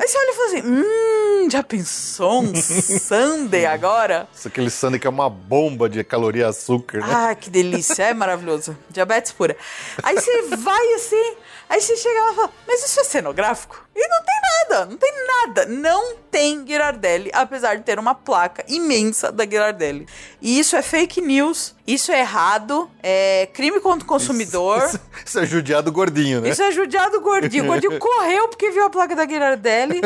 [0.00, 4.28] Aí você olha e fala assim: hum, já pensou um sundae agora?
[4.32, 7.06] Isso aquele sundae que é uma bomba de caloria e açúcar, né?
[7.12, 8.57] Ah, que delícia, é maravilhoso.
[8.90, 9.56] Diabetes pura.
[10.02, 11.36] Aí você vai assim,
[11.68, 13.87] aí você chega lá e fala, mas isso é cenográfico?
[14.00, 15.66] E não tem nada, não tem nada.
[15.66, 20.06] Não tem Girardelli, apesar de ter uma placa imensa da Girardelli.
[20.40, 24.84] E isso é fake news, isso é errado, é crime contra o consumidor.
[24.84, 26.50] Isso, isso é judiado gordinho, né?
[26.50, 27.64] Isso é judiado gordinho.
[27.64, 30.00] O gordinho correu porque viu a placa da Girardelli.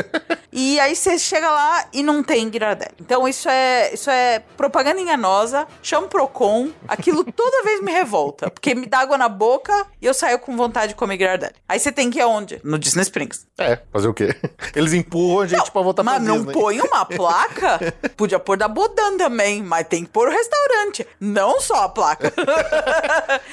[0.51, 2.95] e aí você chega lá e não tem Girardelli.
[2.99, 5.67] Então isso é, isso é propaganda enganosa.
[5.83, 6.71] Chama o Procon.
[6.89, 8.51] Aquilo toda vez me revolta.
[8.51, 11.55] Porque me dá água na boca e eu saio com vontade de comer Girardelli.
[11.69, 12.59] Aí você tem que ir aonde?
[12.65, 13.47] No Disney Springs.
[13.59, 14.35] É, fazer o quê?
[14.75, 17.95] Eles empurram a gente pra voltar pra Mas não põe uma placa?
[18.17, 21.07] Podia pôr da Bodan também, mas tem que pôr o restaurante.
[21.19, 22.33] Não só a placa.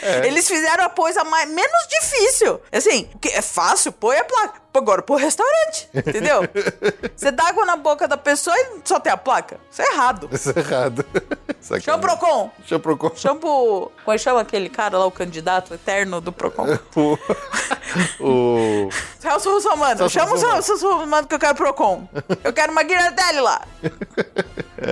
[0.02, 0.28] É.
[0.28, 2.60] Eles fizeram a coisa mais, menos difícil.
[2.72, 4.62] Assim, que é fácil, põe a placa.
[4.73, 5.89] Agora, põe o restaurante.
[5.93, 6.41] Entendeu?
[7.15, 9.60] Você dá água na boca da pessoa e só tem a placa.
[9.69, 10.29] Isso é errado.
[10.32, 11.05] Isso é errado.
[11.60, 11.82] Sacanagem.
[11.82, 12.51] Chama o Procon.
[12.65, 13.12] Chama o Procon.
[13.15, 13.91] Chama o.
[14.03, 16.65] Como é que chama aquele cara lá, o candidato eterno do Procon?
[18.19, 18.86] O...
[18.88, 18.89] o...
[19.19, 20.08] Celso Russomano.
[20.10, 20.38] Chama o.
[20.38, 22.08] Celso Russomano que eu quero Procon.
[22.43, 23.63] Eu quero uma Guirardelli lá.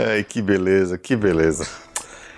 [0.09, 1.67] Ai, que beleza, que beleza.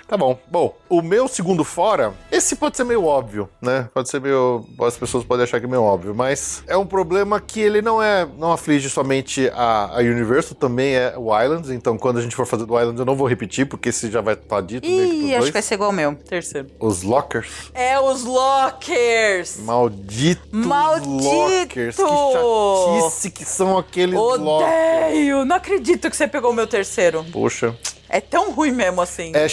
[0.09, 0.39] Tá bom.
[0.47, 3.87] Bom, o meu segundo fora, esse pode ser meio óbvio, né?
[3.93, 4.65] Pode ser meio.
[4.81, 8.01] As pessoas podem achar que é meio óbvio, mas é um problema que ele não
[8.01, 8.27] é.
[8.37, 11.69] Não aflige somente a, a Universal, também é o Islands.
[11.69, 14.19] Então, quando a gente for fazer do Islands, eu não vou repetir, porque esse já
[14.19, 15.45] vai estar dito meio que Ih, acho dois.
[15.45, 16.15] que vai ser igual ao meu.
[16.15, 16.67] Terceiro.
[16.79, 17.69] Os Lockers.
[17.75, 19.57] É os Lockers.
[19.59, 21.07] Malditos Maldito!
[21.07, 21.95] Lockers.
[21.95, 24.71] Que chatice que são aqueles Lockers.
[25.07, 25.45] Odeio!
[25.45, 27.23] Não acredito que você pegou o meu terceiro.
[27.31, 27.75] Poxa.
[28.09, 29.31] É tão ruim mesmo assim.
[29.35, 29.47] É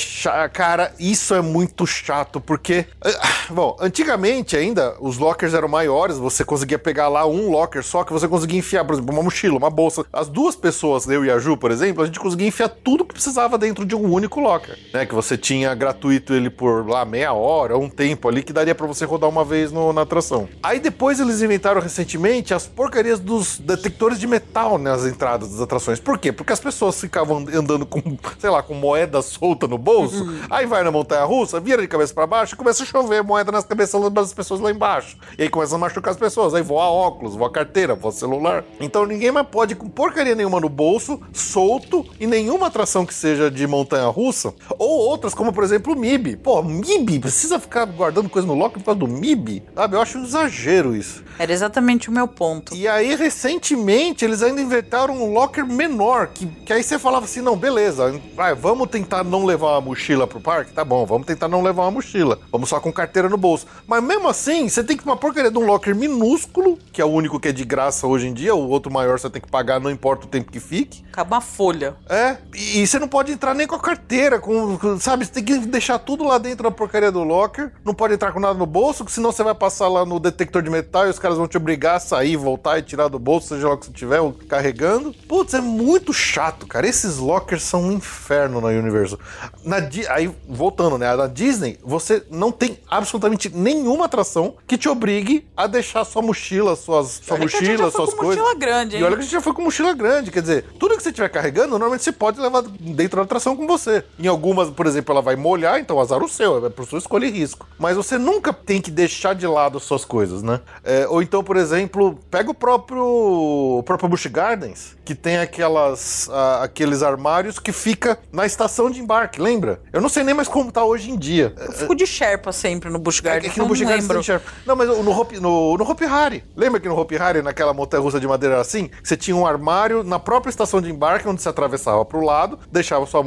[0.53, 2.87] cara, isso é muito chato, porque.
[3.05, 3.11] ah,
[3.51, 8.13] Bom, antigamente ainda os lockers eram maiores, você conseguia pegar lá um locker só que
[8.13, 10.05] você conseguia enfiar, por exemplo, uma mochila, uma bolsa.
[10.13, 13.15] As duas pessoas, eu e a Ju, por exemplo, a gente conseguia enfiar tudo que
[13.15, 15.07] precisava dentro de um único locker, né?
[15.07, 18.87] Que você tinha gratuito ele por lá meia hora, um tempo ali, que daria pra
[18.87, 20.49] você rodar uma vez no- na atração.
[20.63, 26.01] Aí depois eles inventaram recentemente as porcarias dos detectores de metal nas entradas das atrações.
[26.01, 26.33] Por quê?
[26.33, 28.01] Porque as pessoas ficavam andando com,
[28.47, 32.15] sei lá, com moeda solta no bolso, aí vai na montanha russa, vira de cabeça
[32.15, 35.17] pra baixo e começa a chover moeda nas cabeças das pessoas lá embaixo.
[35.37, 38.65] E aí começa a machucar as pessoas, aí voa óculos, voa carteira, voa celular.
[38.79, 43.51] Então ninguém mais pode com porcaria nenhuma no bolso, solto, e nenhuma atração que seja
[43.51, 46.37] de montanha russa, ou outras, como por exemplo o MIB.
[46.37, 49.65] Pô, MIB, precisa ficar guardando coisa no locker por causa do MIB?
[49.75, 51.25] Sabe, eu acho um exagero isso.
[51.37, 52.73] Era exatamente o meu ponto.
[52.77, 57.41] E aí, recentemente, eles ainda inventaram um locker menor, que, que aí você falava assim,
[57.41, 60.73] não, beleza, vai, vamos tentar não levar uma mochila pro parque?
[60.73, 62.39] Tá bom, vamos tentar não levar uma mochila.
[62.53, 63.67] Vamos só com carteira no bolso.
[63.87, 67.09] Mas mesmo assim, você tem que uma porcaria de um locker minúsculo, que é o
[67.09, 69.81] único que é de graça hoje em dia, o outro maior você tem que pagar,
[69.81, 71.03] não importa o tempo que fique.
[71.11, 71.95] Acaba uma folha.
[72.09, 75.25] É, e, e você não pode entrar nem com a carteira, com, com- sabe?
[75.25, 77.73] Você tem que deixar tudo lá dentro da porcaria do locker.
[77.85, 80.61] Não pode entrar com nada no bolso, que senão você vai passar lá no detector
[80.61, 83.49] de metal e os caras vão te obrigar a sair, voltar e tirar do bolso,
[83.49, 85.15] seja lá o que você tiver carregando.
[85.27, 86.87] Putz, é muito chato, cara.
[86.87, 88.26] Esses lockers são um inferno
[88.61, 89.19] na Universal.
[89.65, 91.15] Na, Di- aí, voltando, né?
[91.15, 96.75] Na Disney, você não tem absolutamente nenhuma atração que te obrigue a deixar sua mochila,
[96.77, 98.43] suas, sua a mochila, suas com coisas.
[98.45, 99.03] mochila grande, hein?
[99.03, 101.11] E olha que a gente já foi com mochila grande, quer dizer, tudo que você
[101.11, 104.05] estiver carregando, normalmente você pode levar dentro da atração com você.
[104.19, 107.27] Em algumas, por exemplo, ela vai molhar, então azar o seu, é por sua escolha
[107.27, 107.67] e risco.
[107.79, 110.61] Mas você nunca tem que deixar de lado as suas coisas, né?
[110.83, 116.29] É, ou então, por exemplo, pega o próprio, o próprio Busch Gardens, que tem aquelas,
[116.33, 119.81] ah, aqueles armários que fica na estação de embarque, lembra?
[119.93, 121.55] Eu não sei nem mais como tá hoje em dia.
[121.59, 123.53] Eu fico de Sherpa sempre no Busch É Gardens.
[123.53, 124.15] que no não Busch lembro.
[124.15, 124.51] tem Sherpa.
[124.67, 126.45] Não, mas no Hopi, no, no Hopi Hari.
[126.57, 130.03] Lembra que no Hopi Hari, naquela montanha russa de madeira assim, você tinha um armário
[130.03, 133.23] na própria estação de embarque, onde você atravessava pro lado, deixava sua,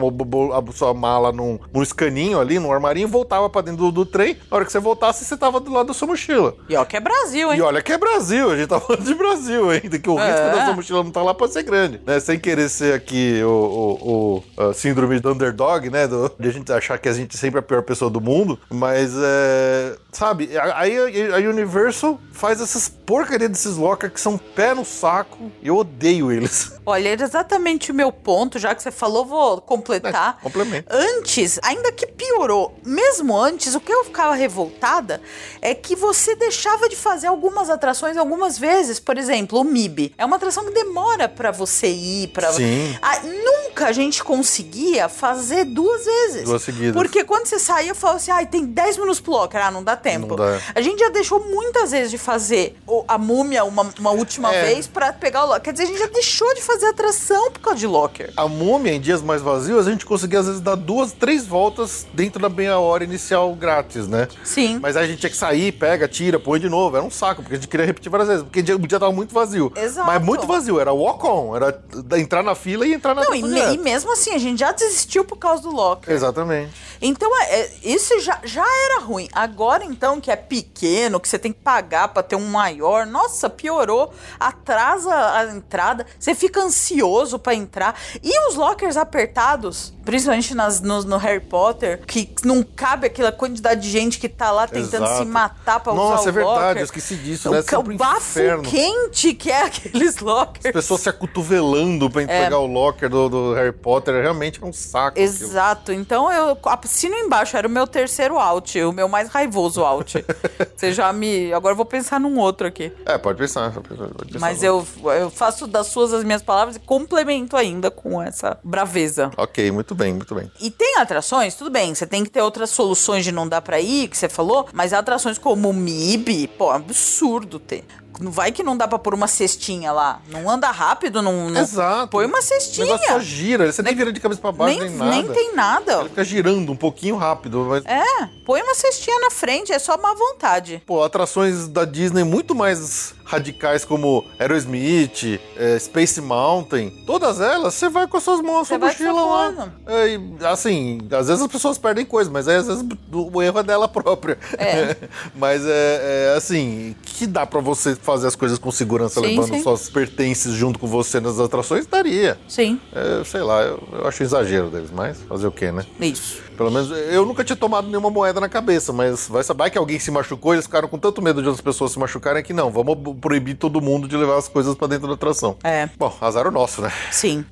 [0.73, 4.38] sua mala num, num escaninho ali, num armarinho, e voltava pra dentro do, do trem.
[4.49, 6.56] Na hora que você voltasse, você tava do lado da sua mochila.
[6.67, 7.60] E ó, que é Brasil, hein?
[7.60, 10.32] E olha que é Brasil, a gente tá falando de Brasil ainda, que o É.
[10.32, 12.19] risco da sua mochila não tá lá pode ser grande, né?
[12.19, 16.07] Sem querer ser aqui o, o- o, a síndrome do underdog, né?
[16.07, 18.59] Do- de a gente achar que a gente sempre é a pior pessoa do mundo,
[18.69, 19.95] mas é.
[20.11, 20.97] Sabe, aí
[21.33, 26.73] a, Universal faz essas porcarias desses lockers que são pé no saco eu odeio eles.
[26.85, 30.37] Olha, era exatamente o meu ponto, já que você falou, vou completar.
[30.39, 30.95] É, complementa.
[30.95, 35.21] Antes, ainda que piorou, mesmo antes, o que eu ficava revoltada
[35.61, 38.99] é que você deixava de fazer algumas atrações algumas vezes.
[38.99, 40.13] Por exemplo, o MIB.
[40.17, 42.95] É uma atração que demora pra você ir, para Sim.
[43.23, 44.23] nunca a gente
[44.69, 46.43] conseguia fazer duas vezes.
[46.45, 46.93] Duas seguidas.
[46.93, 49.63] Porque quando você saía, eu falava assim, ai, tem 10 minutos pro locker.
[49.65, 50.27] Ah, não dá tempo.
[50.27, 50.60] Não dá.
[50.75, 52.77] A gente já deixou muitas vezes de fazer
[53.08, 54.65] a múmia uma, uma última É.
[54.65, 55.62] vez pra pegar o locker.
[55.63, 58.32] Quer dizer, a gente já deixou de fazer atração por causa de locker.
[58.38, 62.05] A múmia, em dias mais vazios, a gente conseguia às vezes dar duas, três voltas
[62.13, 64.27] dentro da meia hora inicial grátis, né?
[64.43, 64.79] Sim.
[64.82, 66.95] Mas aí a gente tinha que sair, pega, tira, põe de novo.
[66.95, 68.43] Era um saco, porque a gente queria repetir várias vezes.
[68.43, 69.71] Porque o dia, o dia tava muito vazio.
[69.75, 70.08] Exato.
[70.08, 71.55] Mas muito vazio, era walk-on.
[71.55, 71.79] Era
[72.17, 74.71] entrar na fila e entrar na Não, e, me- e mesmo assim, a gente já
[74.71, 76.13] desistiu por causa do locker.
[76.13, 76.71] Exatamente.
[77.01, 79.29] Então, é, é, isso já, já era ruim.
[79.31, 83.49] Agora, então, que é pequeno, que você tem que pagar pra ter um maior, nossa,
[83.49, 84.13] piorou.
[84.39, 87.95] Atrasa a entrada, você fica ansioso pra entrar.
[88.21, 93.81] E os lockers apertados, principalmente nas, no, no Harry Potter, que não cabe aquela quantidade
[93.81, 95.19] de gente que tá lá tentando Exato.
[95.19, 96.77] se matar pra usar Nossa, o é verdade, locker.
[96.77, 97.59] eu esqueci disso, o, né?
[97.59, 98.63] o Sempre um bafo inferno.
[98.63, 100.65] quente que é aqueles lockers.
[100.65, 102.25] As pessoas se acotovelando pra É.
[102.45, 104.21] pegar o locker do, do Harry Potter.
[104.21, 105.09] Realmente é um saco.
[105.19, 105.25] aquilo.
[105.25, 105.91] Exato.
[105.93, 110.25] Então eu assino embaixo, era o meu terceiro out, o meu mais raivoso out.
[110.75, 111.53] Você já me.
[111.53, 112.91] Agora eu vou pensar num outro aqui.
[113.05, 113.71] É, pode pensar.
[113.71, 114.39] Pode pensar, pode pensar.
[114.39, 114.85] Mas eu,
[115.19, 119.31] eu faço das suas as minhas palavras e complemento ainda com essa braveza.
[119.37, 120.51] Ok, muito bem, muito bem.
[120.59, 123.79] E tem atrações, tudo bem, você tem que ter outras soluções de não dar pra
[123.79, 127.83] ir, que você falou, mas atrações como o MIB, pô, é um absurdo ter.
[128.19, 130.19] Não vai que não dá pra pôr uma cestinha lá.
[130.27, 131.49] Não anda rápido, não.
[131.49, 132.09] não- Exato.
[132.09, 132.85] Põe uma O cestinha.
[132.88, 135.12] negócio só gira, você nem vira de cabeça pra baixo, nem, nem, nada.
[135.12, 135.99] nem tem nada.
[136.01, 138.03] Ele fica girando um pouquinho rápido, mas É,
[138.45, 140.83] põe uma cestinha na frente, é só má vontade.
[140.85, 147.87] Pô, atrações da Disney muito mais radicais como Aerosmith, é, Space Mountain, todas elas, você
[147.87, 149.73] vai com as suas mãos, a sua mochila lá.
[149.85, 153.59] É, e, assim, às vezes as pessoas perdem coisa, mas aí às vezes o erro
[153.59, 154.35] é dela própria.
[154.57, 154.95] É.
[155.37, 159.53] mas é, é, assim, que dá pra você fazer as coisas com segurança Sim, levando
[159.53, 159.61] sim.
[159.61, 162.35] suas pertences junto com você nas atrações, daria.
[162.47, 165.85] Sim, É, sei lá, eu, eu acho exagero deles, mas fazer o quê, né?
[165.99, 166.41] isso.
[166.59, 169.97] Pelo menos eu nunca tinha tomado nenhuma moeda na cabeça, mas vai saber que alguém
[169.97, 172.97] se machucou, eles ficaram com tanto medo de outras pessoas se machucarem que não, vamos
[173.21, 175.55] proibir todo mundo de levar as coisas pra dentro da atração.
[175.63, 175.87] É.
[175.97, 176.91] Bom, azar o nosso, né?
[177.11, 177.45] Sim.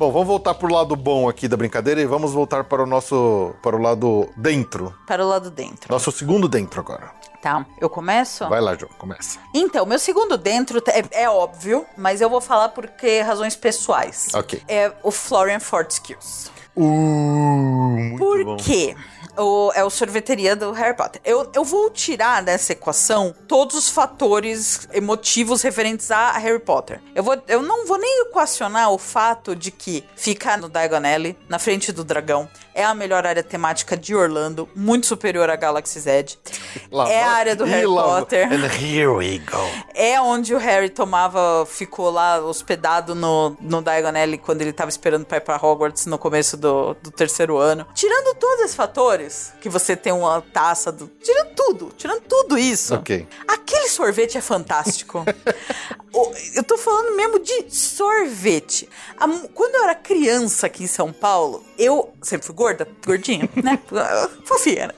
[0.00, 3.54] Bom, vamos voltar pro lado bom aqui da brincadeira e vamos voltar para o nosso
[3.62, 4.94] para o lado dentro.
[5.06, 5.92] Para o lado dentro.
[5.92, 7.12] Nosso segundo dentro agora.
[7.42, 8.48] Tá, eu começo?
[8.48, 9.38] Vai lá, João, começa.
[9.54, 14.28] Então, meu segundo dentro é, é óbvio, mas eu vou falar porque razões pessoais.
[14.32, 14.62] Ok.
[14.66, 16.50] É o Florian Fortescues.
[16.74, 18.56] Uh, muito Por bom.
[18.56, 18.96] quê?
[19.36, 21.20] O, é o sorveteria do Harry Potter.
[21.24, 27.00] Eu, eu vou tirar dessa equação todos os fatores emotivos referentes a Harry Potter.
[27.14, 31.36] Eu, vou, eu não vou nem equacionar o fato de que ficar no Diagon Alley,
[31.48, 32.48] na frente do dragão,
[32.80, 36.38] é a melhor área temática de Orlando, muito superior à Galaxy Z.
[37.08, 37.86] É a área do Harry.
[37.86, 38.50] Potter.
[38.50, 39.58] And here we go.
[39.94, 44.88] É onde o Harry tomava, ficou lá hospedado no, no Diagon Alley quando ele tava
[44.88, 47.86] esperando pra ir pra Hogwarts no começo do, do terceiro ano.
[47.94, 51.06] Tirando todos esses fatores, que você tem uma taça do.
[51.22, 52.94] Tirando tudo, tirando tudo isso.
[52.94, 53.26] Ok.
[53.46, 55.24] Aquele sorvete é fantástico.
[56.54, 58.88] Eu tô falando mesmo de sorvete.
[59.54, 62.69] Quando eu era criança aqui em São Paulo, eu sempre fui gorda,
[63.04, 63.78] gordinha, né?
[64.44, 64.94] Fofinha, né?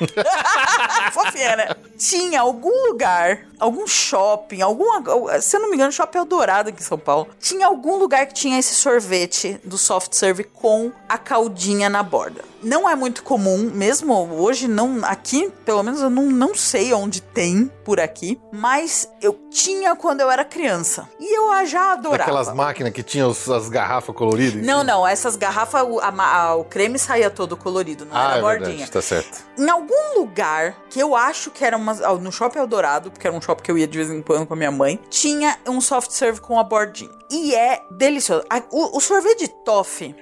[1.12, 1.68] Fofinha, né?
[1.96, 5.40] Tinha algum lugar, algum shopping, alguma.
[5.40, 7.28] Se eu não me engano, shopping Eldorado aqui em São Paulo.
[7.40, 12.44] Tinha algum lugar que tinha esse sorvete do soft serve com a caldinha na borda.
[12.62, 15.04] Não é muito comum, mesmo hoje, não.
[15.04, 18.40] Aqui, pelo menos, eu não, não sei onde tem por aqui.
[18.52, 21.08] Mas eu tinha quando eu era criança.
[21.20, 22.22] E eu já adorava.
[22.30, 24.64] Aquelas máquinas que tinham as garrafas coloridas.
[24.66, 28.38] Não, não, essas garrafas, o, a a- o creme saía todo colorido, não Ah, era
[28.38, 28.68] é bordinha.
[28.70, 29.38] verdade, tá certo.
[29.56, 29.85] Em algum
[30.16, 33.62] lugar, que eu acho que era uma, ah, no Shopping Eldorado, porque era um shopping
[33.62, 36.40] que eu ia de vez em quando com a minha mãe, tinha um soft serve
[36.40, 37.10] com a bordinha.
[37.30, 38.44] E é delicioso.
[38.48, 40.14] A- o, o sorvete de toffee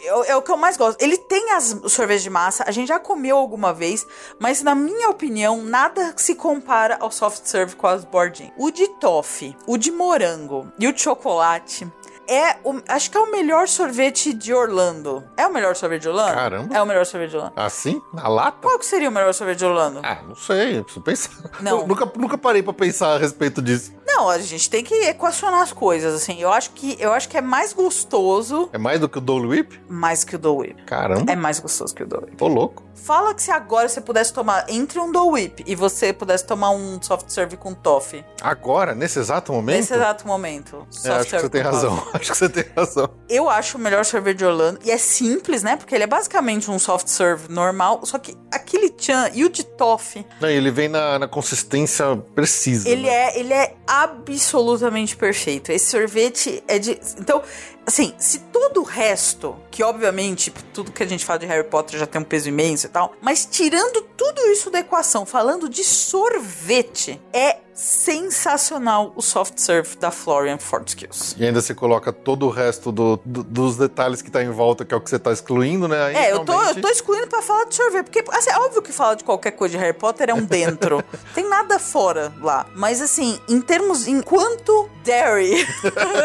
[0.00, 1.00] é, é o que eu mais gosto.
[1.00, 4.04] Ele tem as, os sorvetes de massa, a gente já comeu alguma vez,
[4.40, 8.52] mas na minha opinião, nada se compara ao soft serve com as bordinhas.
[8.58, 11.86] O de toffee, o de morango e o de chocolate.
[12.28, 15.24] É, o, acho que é o melhor sorvete de Orlando.
[15.34, 16.34] É o melhor sorvete de Orlando?
[16.34, 16.76] Caramba.
[16.76, 17.54] É o melhor sorvete de Orlando.
[17.56, 18.02] Assim?
[18.12, 18.58] Na lata?
[18.60, 20.00] Qual que seria o melhor sorvete de Orlando?
[20.02, 21.30] Ah, não sei, eu preciso pensar.
[21.60, 21.80] Não.
[21.80, 23.92] Eu nunca, nunca parei pra pensar a respeito disso.
[24.08, 26.40] Não, a gente tem que equacionar as coisas, assim.
[26.40, 29.46] Eu acho que eu acho que é mais gostoso É mais do que o Dole
[29.46, 29.80] Whip?
[29.88, 30.82] mais que o Dole Whip.
[30.84, 32.36] Caramba, É mais gostoso que o Dole Whip.
[32.36, 32.82] tô louco.
[32.94, 36.70] Fala que se agora você pudesse tomar entre um Dole Whip e você pudesse tomar
[36.70, 39.76] um soft serve com toffee Agora, nesse exato momento?
[39.76, 40.86] nesse exato momento.
[41.04, 41.96] É, acho que você tem razão.
[41.96, 42.10] toffee.
[42.20, 43.10] Acho que você tem razão.
[43.28, 44.80] Eu acho o melhor sorvete de Orlando.
[44.84, 45.76] E é simples, né?
[45.76, 48.00] Porque ele é basicamente um soft serve normal.
[48.04, 52.16] Só que aquele chan e o de toffee, Não, e ele vem na, na consistência
[52.34, 52.88] precisa.
[52.88, 53.08] ele né?
[53.08, 55.72] é, ele é absolutamente perfeito.
[55.72, 56.98] Esse sorvete é de.
[57.18, 57.42] Então,
[57.88, 61.98] assim, se todo o resto, que obviamente tudo que a gente fala de Harry Potter
[61.98, 65.82] já tem um peso imenso e tal, mas tirando tudo isso da equação, falando de
[65.82, 71.36] sorvete, é sensacional o soft serve da Florian Fortskills.
[71.38, 74.84] E ainda você coloca todo o resto do- do- dos detalhes que tá em volta,
[74.84, 76.02] que é o que você tá excluindo, né?
[76.06, 78.56] Aí, É, eu tô, realmente- eu tô excluindo pra falar de sorvete, porque assim, é
[78.58, 81.04] óbvio que falar de qualquer coisa de Harry Potter é um dentro.
[81.36, 82.66] Tem nada fora lá.
[82.74, 85.64] Mas assim, em termos, enquanto dairy,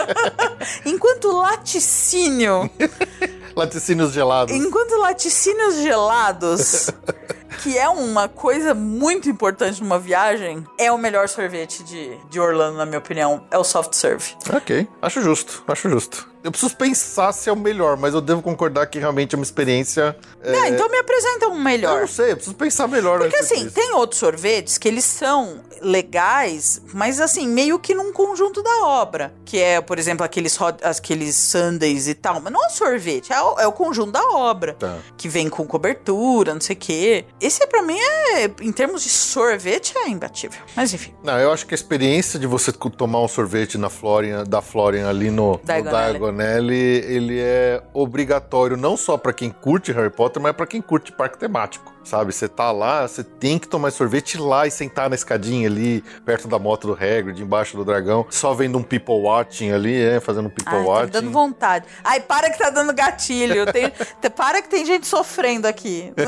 [0.86, 2.70] enquanto laticínio,
[3.56, 4.56] Laticínios gelados.
[4.56, 6.90] enquanto laticínios gelados,
[7.62, 12.78] que é uma coisa muito importante numa viagem, é o melhor sorvete de, de Orlando,
[12.78, 13.46] na minha opinião.
[13.52, 14.34] É o soft serve.
[14.52, 16.28] Ok, acho justo, acho justo.
[16.44, 19.44] Eu preciso pensar se é o melhor, mas eu devo concordar que realmente é uma
[19.44, 20.16] experiência.
[20.44, 22.02] é, Ah, então me apresenta um Eu melhor.
[22.02, 23.20] não sei, eu preciso pensar melhor.
[23.20, 23.72] Porque assim, disso.
[23.76, 29.34] tem outros sorvetes que eles são legais, mas assim, meio que num conjunto da obra.
[29.46, 32.42] Que é, por exemplo, aqueles, hot- aqueles sundaes e tal.
[32.42, 34.74] Mas não é um sorvete, é o, é o conjunto da obra.
[34.74, 34.98] Tá.
[35.18, 37.26] Que vem com cobertura, não sei o quê.
[37.40, 40.60] Esse pra mim é, em termos de sorvete, é imbatível.
[40.76, 41.14] Mas enfim.
[41.24, 45.08] Não, eu acho que a experiência de você tomar um sorvete na Florian, da Florian
[45.08, 46.20] ali no, no Diagon Alley.
[46.20, 50.82] Diagon Alley, ele é obrigatório não só pra quem curte Harry Potter, mas pra quem
[50.82, 51.93] curte parque temático.
[52.04, 56.04] Sabe, você tá lá, você tem que tomar sorvete lá e sentar na escadinha ali,
[56.26, 60.20] perto da moto do Hagrid, embaixo do dragão, só vendo um people watching ali, é,
[60.20, 61.12] fazendo um people Ai, tá watching.
[61.12, 61.86] dando vontade.
[62.04, 63.72] Ai, para que tá dando gatilho.
[63.72, 63.90] Tem,
[64.22, 66.12] te- para que tem gente sofrendo aqui.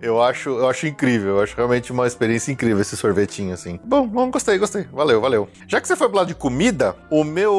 [0.00, 3.80] Eu acho, eu acho incrível, eu acho realmente uma experiência incrível esse sorvetinho, assim.
[3.82, 4.86] Bom, bom, gostei, gostei.
[4.92, 5.48] Valeu, valeu.
[5.66, 7.52] Já que você foi pro lado de comida, o meu,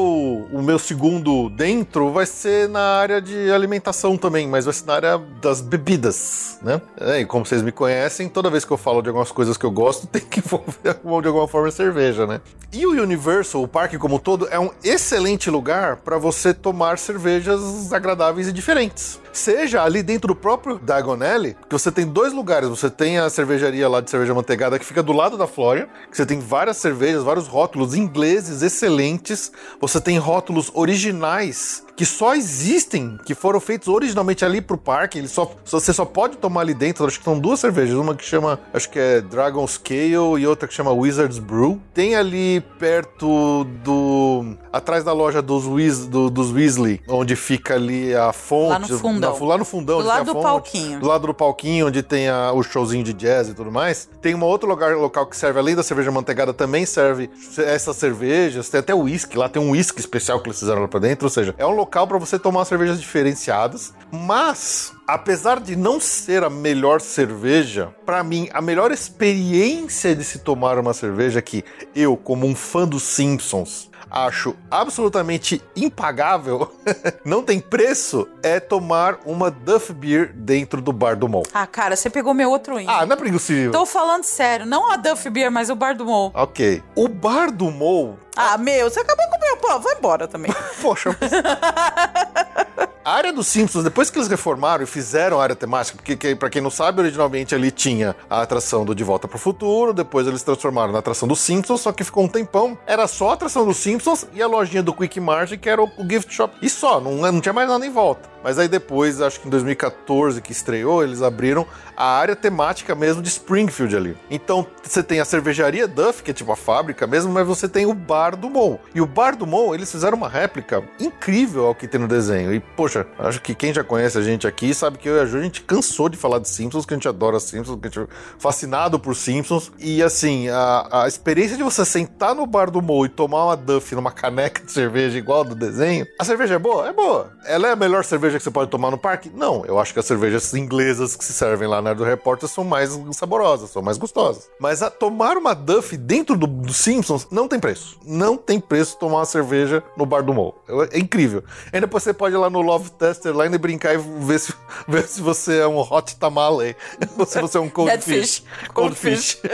[0.50, 4.94] o meu segundo dentro vai ser na área de alimentação também, mas vai ser na
[4.94, 6.16] área das bebidas,
[6.62, 6.80] né?
[7.00, 9.64] É, e como vocês me conhecem, toda vez que eu falo de algumas coisas que
[9.64, 12.40] eu gosto, tem que envolver de alguma forma cerveja, né?
[12.72, 16.98] E o Universal, o parque como um todo, é um excelente lugar para você tomar
[16.98, 19.18] cervejas agradáveis e diferentes.
[19.32, 22.68] Seja ali dentro do próprio Diagon Alley, que você tem dois lugares.
[22.68, 26.16] Você tem a cervejaria lá de cerveja manteigada que fica do lado da Flória, que
[26.16, 29.52] você tem várias cervejas, vários rótulos ingleses excelentes.
[29.80, 35.18] Você tem rótulos originais que só existem, que foram feitos originalmente ali pro parque.
[35.18, 37.04] Ele só, só- você só pode tomar ali dentro.
[37.06, 40.66] Acho que são duas cervejas, uma que chama, acho que é Dragon's Scale e outra
[40.66, 41.78] que chama Wizard's Brew.
[41.92, 48.14] Tem ali perto do atrás da loja dos, Weas, do- dos Weasley, onde fica ali
[48.14, 48.86] a fonte, Lá no
[49.28, 49.40] fundão.
[49.40, 51.00] na- lá no fundão, Do lado do fonte, palquinho.
[51.00, 54.08] do lado do palquinho, onde tem a- o showzinho de jazz e tudo mais.
[54.20, 58.68] Tem um outro lugar local que serve, além da cerveja manteigada, também serve essas cervejas.
[58.68, 61.26] Tem até uísque, lá tem um uísque especial que eles fizeram lá pra dentro.
[61.26, 63.92] Ou seja, é um local pra você tomar cervejas diferenciadas.
[64.12, 70.38] Mas, apesar de não ser a melhor cerveja, pra mim, a melhor experiência de se
[70.38, 76.72] tomar uma cerveja que eu, como um fã dos Simpsons, acho absolutamente impagável,
[77.24, 81.44] não tem preço, é tomar uma Duff Beer dentro do bar do mall.
[81.52, 82.76] Ah, cara, você pegou meu outro.
[82.86, 83.70] Ah, não é possível.
[83.72, 86.30] Tô falando sério, não a Duff Beer, mas o Bar do Mall.
[86.34, 86.82] Ok.
[86.94, 89.56] O bar do mall Ah, meu, você acabou com o meu.
[89.56, 90.52] Pô, vai embora também.
[90.80, 91.10] Poxa.
[93.02, 96.34] A área dos Simpsons, depois que eles reformaram e fizeram a área temática, porque que,
[96.36, 100.26] pra quem não sabe, originalmente ali tinha a atração do De Volta pro Futuro, depois
[100.26, 102.76] eles transformaram na atração dos Simpsons, só que ficou um tempão.
[102.86, 105.86] Era só a atração dos Simpsons e a lojinha do Quick Mart, que era o,
[105.96, 106.54] o gift shop.
[106.60, 108.28] E só, não, não tinha mais nada em volta.
[108.42, 111.66] Mas aí depois, acho que em 2014 que estreou, eles abriram
[111.96, 114.16] a área temática mesmo de Springfield ali.
[114.30, 117.86] Então você tem a cervejaria Duff, que é tipo a fábrica mesmo, mas você tem
[117.86, 118.80] o bar do Mall.
[118.94, 122.54] E o bar do Mall, eles fizeram uma réplica incrível ao que tem no desenho.
[122.54, 125.26] E, poxa, acho que quem já conhece a gente aqui sabe que eu e a
[125.26, 127.90] Ju, a gente cansou de falar de Simpsons, que a gente adora Simpsons, que a
[127.90, 129.70] gente é fascinado por Simpsons.
[129.78, 133.56] E assim, a, a experiência de você sentar no bar do Mall e tomar uma
[133.56, 136.88] Duff numa caneca de cerveja igual do desenho, a cerveja é boa?
[136.88, 137.32] É boa.
[137.44, 139.30] Ela é a melhor cerveja que você pode tomar no parque?
[139.34, 139.64] Não.
[139.66, 142.64] Eu acho que as cervejas inglesas que se servem lá na área do repórter são
[142.64, 144.48] mais saborosas, são mais gostosas.
[144.58, 147.98] Mas a tomar uma Duff dentro do, do Simpsons não tem preço.
[148.04, 150.62] Não tem preço tomar uma cerveja no bar do Mall.
[150.92, 151.44] É incrível.
[151.72, 154.54] Ainda depois você pode ir lá no Love Tester lá e brincar e ver se,
[154.86, 156.76] ver se você é um hot tamale
[157.18, 158.38] ou se você é um cold fish.
[158.38, 158.44] fish.
[158.72, 159.40] Cold fish.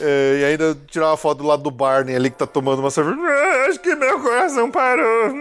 [0.00, 2.90] É, e ainda tirar uma foto do lado do Barney ali que tá tomando uma
[2.90, 3.16] cerveja.
[3.20, 5.32] Ah, acho que meu coração parou.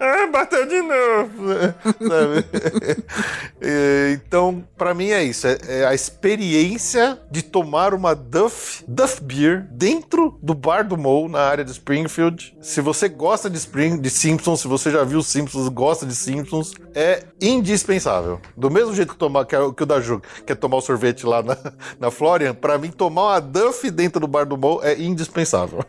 [0.00, 1.51] Ah, bateu de novo.
[4.12, 5.46] Então, pra mim é isso.
[5.46, 11.28] É, é a experiência de tomar uma Duff, Duff Beer dentro do bar do Mall
[11.28, 12.56] na área de Springfield.
[12.60, 16.72] Se você gosta de Spring, de Simpsons, se você já viu Simpsons, gosta de Simpsons,
[16.94, 18.40] é indispensável.
[18.56, 20.80] Do mesmo jeito que, tomar, que, é- que o da Ju, que é tomar o
[20.80, 21.56] sorvete lá na,
[21.98, 25.80] na Florian, pra mim tomar uma Duff dentro do bar do Mall é indispensável.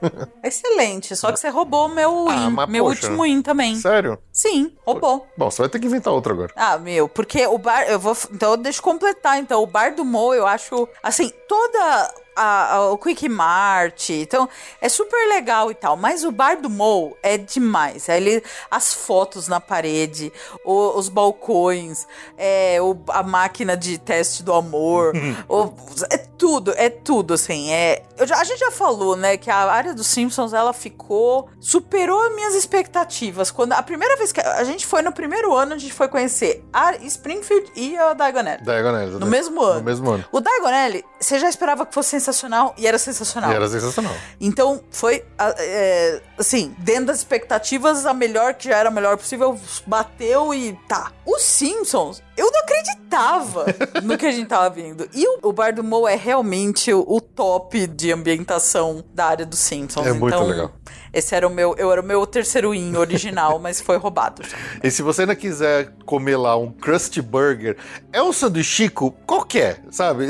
[0.43, 3.07] Excelente, só que você roubou meu Ah, mas meu poxa.
[3.07, 3.76] último win também.
[3.76, 4.18] Sério?
[4.34, 5.28] Sim, roubou.
[5.38, 6.52] Bom, você vai ter que inventar outro agora.
[6.56, 7.84] Ah, meu, porque o bar.
[7.84, 8.18] Eu vou.
[8.32, 9.38] Então, deixa eu completar.
[9.38, 10.90] Então, o bar do Mo, eu acho.
[11.04, 12.14] Assim, toda.
[12.36, 14.48] A- a- o Quick Mart, então
[14.82, 18.08] é super legal e tal, mas o bar do Mo é demais.
[18.10, 20.32] Ele, as fotos na parede,
[20.66, 22.08] o- os balcões,
[22.38, 25.14] é, o- a máquina de teste do amor,
[25.50, 25.74] o-
[26.10, 27.72] é tudo, é tudo assim.
[27.72, 31.48] É, eu já- a gente já falou, né, que a área dos Simpsons ela ficou
[31.60, 33.50] superou as minhas expectativas.
[33.52, 36.64] Quando a primeira vez que a gente foi no primeiro ano, a gente foi conhecer
[36.74, 38.58] a Springfield e a Diagon Alley.
[38.62, 39.80] Diagon Alley, No mesmo ano.
[39.80, 40.26] No mesmo ano.
[40.32, 43.52] O Diagon Alley, você já esperava que fosse sensacional e era sensacional.
[43.52, 44.16] E era sensacional.
[44.40, 49.60] Então, foi, é, assim, dentro das expectativas, a melhor que já era a melhor possível,
[49.86, 51.12] bateu e tá.
[51.26, 53.66] Os Simpsons, eu não acreditava
[54.04, 55.08] no que a gente tava vendo.
[55.14, 59.46] E o, o Bar do Mo é realmente o, o top de ambientação da área
[59.46, 60.08] dos Simpsons.
[60.08, 60.72] É muito então, legal.
[61.14, 64.57] Esse era o meu, eu era o meu terceiro in original, mas foi roubado já.
[64.84, 67.78] E se você ainda quiser comer lá um Krusty Burger,
[68.11, 70.30] é um sanduíchico qualquer, sabe?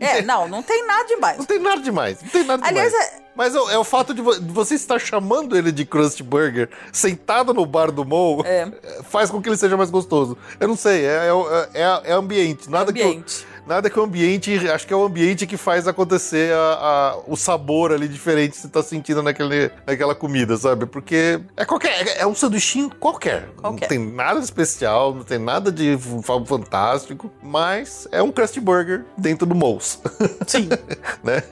[0.00, 1.36] É, não, não tem nada demais.
[1.38, 2.22] Não tem nada demais.
[2.22, 3.08] Não tem nada Aliás, demais.
[3.18, 5.84] é- Mas é, o- é o fato de, vo- de você estar chamando ele de
[5.84, 8.66] Krusty Burger sentado no bar do Mall É.
[9.04, 10.36] faz com que ele seja mais gostoso.
[10.58, 11.28] Eu não sei, é,
[11.74, 12.70] é, é, é ambiente.
[12.70, 13.44] Nada ambiente.
[13.44, 14.52] Que o, nada que o ambiente.
[14.68, 18.58] Acho que é o ambiente que faz acontecer a- a- o sabor ali diferente que
[18.58, 20.86] você tá sentindo naquele, naquela comida, sabe?
[20.86, 22.06] Porque é qualquer.
[22.08, 23.48] É, é um sanduichinho qualquer.
[23.56, 23.80] Qualquer.
[23.82, 25.98] Não tem nada de especial, não tem nada de
[26.46, 30.00] fantástico, mas é um Krusty Burger dentro do Moles.
[30.46, 30.68] Sim,
[31.22, 31.42] né?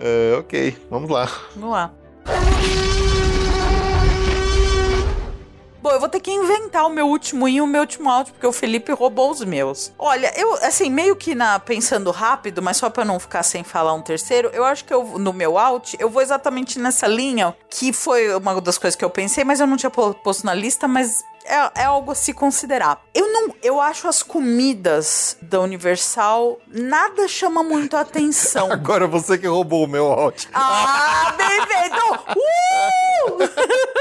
[0.00, 1.28] É, ok, vamos lá.
[1.56, 2.99] vamos lá.
[5.82, 8.46] Bom, eu vou ter que inventar o meu último e o meu último out, porque
[8.46, 9.92] o Felipe roubou os meus.
[9.98, 13.94] Olha, eu, assim, meio que na pensando rápido, mas só pra não ficar sem falar
[13.94, 17.92] um terceiro, eu acho que eu, no meu out, eu vou exatamente nessa linha, que
[17.94, 20.86] foi uma das coisas que eu pensei, mas eu não tinha po- posto na lista,
[20.86, 23.02] mas é, é algo a se considerar.
[23.14, 28.70] Eu não, eu acho as comidas da Universal nada chama muito a atenção.
[28.72, 30.48] Agora você que roubou o meu out.
[30.52, 32.00] Ah, bem feito!
[32.36, 34.00] Uh!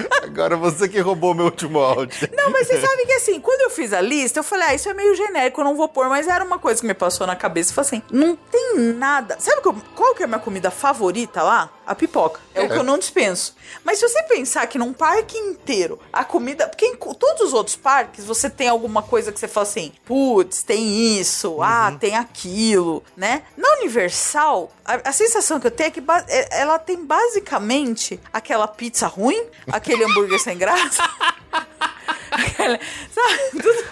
[0.22, 2.30] Agora você que roubou o meu último out.
[2.34, 4.88] Não, mas você sabe que assim, quando eu fiz a lista, eu falei, ah, isso
[4.88, 7.36] é meio genérico, eu não vou pôr, mas era uma coisa que me passou na
[7.36, 7.70] cabeça.
[7.70, 9.36] Eu falei assim, não tem nada.
[9.38, 9.62] Sabe
[9.94, 11.70] qual, que é a minha comida favorita lá?
[11.86, 12.40] A pipoca.
[12.54, 13.54] É, o que eu não dispenso.
[13.84, 16.66] Mas se você pensar que num parque inteiro, a comida.
[16.66, 20.62] Porque em todos os outros parques, você tem alguma coisa que você fala assim, putz,
[20.62, 23.42] tem isso, ah, tem aquilo, né?
[23.56, 28.66] Na Universal, a, a sensação que eu tenho é que é- ela tem basicamente aquela
[28.68, 31.02] pizza ruim, aquele hambúrguer sem graça.
[32.30, 32.80] Aquele-
[33.14, 33.62] sabe?
[33.62, 33.84] Tudo-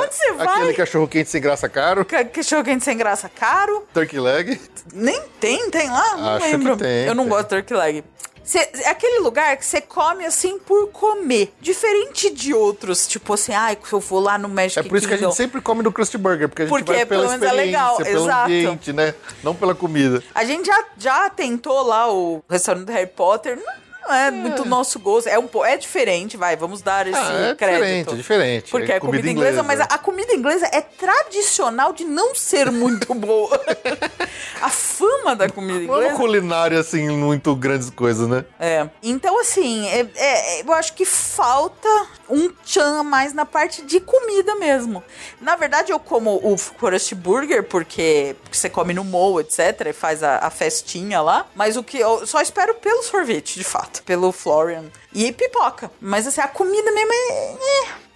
[0.00, 0.46] Onde você vai?
[0.46, 3.86] É, Aquele cachorro quente sem graça caro, Ca- Cachorro quente sem graça caro.
[3.92, 4.60] turkey leg.
[4.92, 6.16] Nem tem, tem lá?
[6.16, 6.84] Não Acho lembro.
[6.84, 7.28] Eu não tem.
[7.30, 8.04] gosto de turkey leg.
[8.48, 11.52] Cê- é aquele lugar que você come assim por comer.
[11.60, 15.06] Diferente de outros, tipo assim, ai, que eu vou lá no Magic É por isso
[15.06, 15.30] que a Kingdom.
[15.32, 17.46] gente sempre come no Krusty Burger, porque a gente Porque vai pela pelo menos é
[17.46, 18.44] experiência, legal, pelo exato.
[18.44, 19.14] ambiente, né?
[19.42, 20.22] Não pela comida.
[20.34, 23.56] A gente já, já tentou lá o restaurante do Harry Potter.
[23.62, 23.74] Não,
[24.08, 25.28] não é, muito nosso gosto.
[25.28, 27.80] É, um, é diferente, vai, vamos dar esse Ah, é crédito.
[27.80, 28.70] diferente, é diferente.
[28.70, 29.62] Porque É é comida, comida inglesa, inglesa.
[29.62, 33.60] mas a, a comida inglesa é tradicional de não ser muito boa.
[34.62, 36.14] a fama da comida Não é inglesa.
[36.16, 38.44] culinária, assim, muito grandes coisas, né?
[38.58, 38.88] É.
[39.02, 41.88] Então, assim, é- é- eu acho que falta
[42.28, 45.02] um tchan a mais na parte de comida mesmo.
[45.40, 49.86] Na verdade, eu como o Krusty Burger porque, você come no mall, etc.
[49.86, 51.46] E faz a, a festinha lá.
[51.54, 54.02] Mas o que eu só espero pelo sorvete, de fato.
[54.02, 54.84] Pelo Florian.
[55.12, 55.90] E pipoca.
[56.00, 57.58] Mas, assim, a comida mesmo é...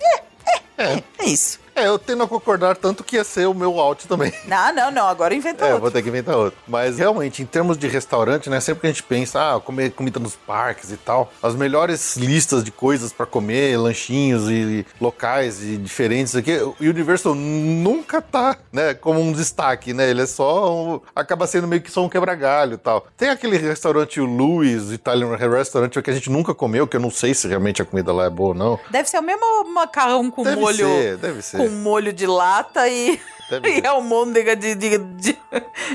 [0.02, 1.61] É, é, é, é isso.
[1.74, 4.32] É, eu tendo a concordar tanto que ia ser o meu out também.
[4.46, 5.06] Não, não, não.
[5.08, 5.80] Agora inventa É, outro.
[5.82, 6.58] vou ter que inventar outro.
[6.68, 8.60] Mas realmente, em termos de restaurante, né?
[8.60, 12.62] Sempre que a gente pensa, ah, comer comida nos parques e tal, as melhores listas
[12.64, 18.94] de coisas pra comer, lanchinhos e locais e diferentes aqui, o Universal nunca tá, né,
[18.94, 20.10] como um destaque, né?
[20.10, 20.72] Ele é só.
[20.74, 23.06] um- acaba sendo meio que só um quebra-galho e tal.
[23.16, 27.10] Tem aquele restaurante, o Louis Italian Restaurant, que a gente nunca comeu, que eu não
[27.10, 28.78] sei se realmente a comida lá é boa ou não.
[28.90, 30.76] Deve ser o mesmo macarrão com Deve molho...
[30.76, 31.61] ser, deve ser.
[31.68, 33.20] Com molho de lata e,
[33.60, 35.38] Deve e almôndega de, de, de,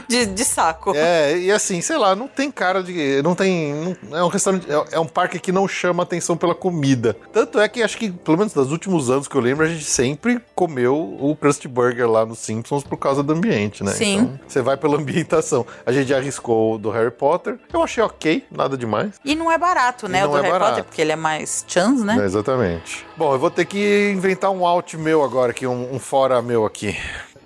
[0.08, 0.94] de, de saco.
[0.96, 3.22] É, e assim, sei lá, não tem cara de.
[3.24, 3.74] Não tem.
[3.74, 4.68] não- é um restaurante.
[4.72, 7.16] É, é um parque que não chama atenção pela comida.
[7.34, 9.86] Tanto é que acho que, pelo menos nos últimos anos que eu lembro, a gente
[9.86, 13.92] sempre comeu o Krusty Burger lá nos Simpsons por causa do ambiente, né?
[13.92, 14.18] Sim.
[14.18, 15.66] Então, você vai pela ambientação.
[15.86, 17.58] A gente já arriscou o do Harry Potter.
[17.74, 19.16] Eu achei ok, nada demais.
[19.26, 20.22] E não é barato, né?
[20.22, 20.70] E O do é Harry barato.
[20.72, 22.18] Potter, porque ele é mais chans, né?
[22.22, 23.06] É, exatamente.
[23.16, 26.66] Bom, eu vou ter que inventar um out meu agora, aqui, um, um fora meu
[26.66, 26.96] aqui.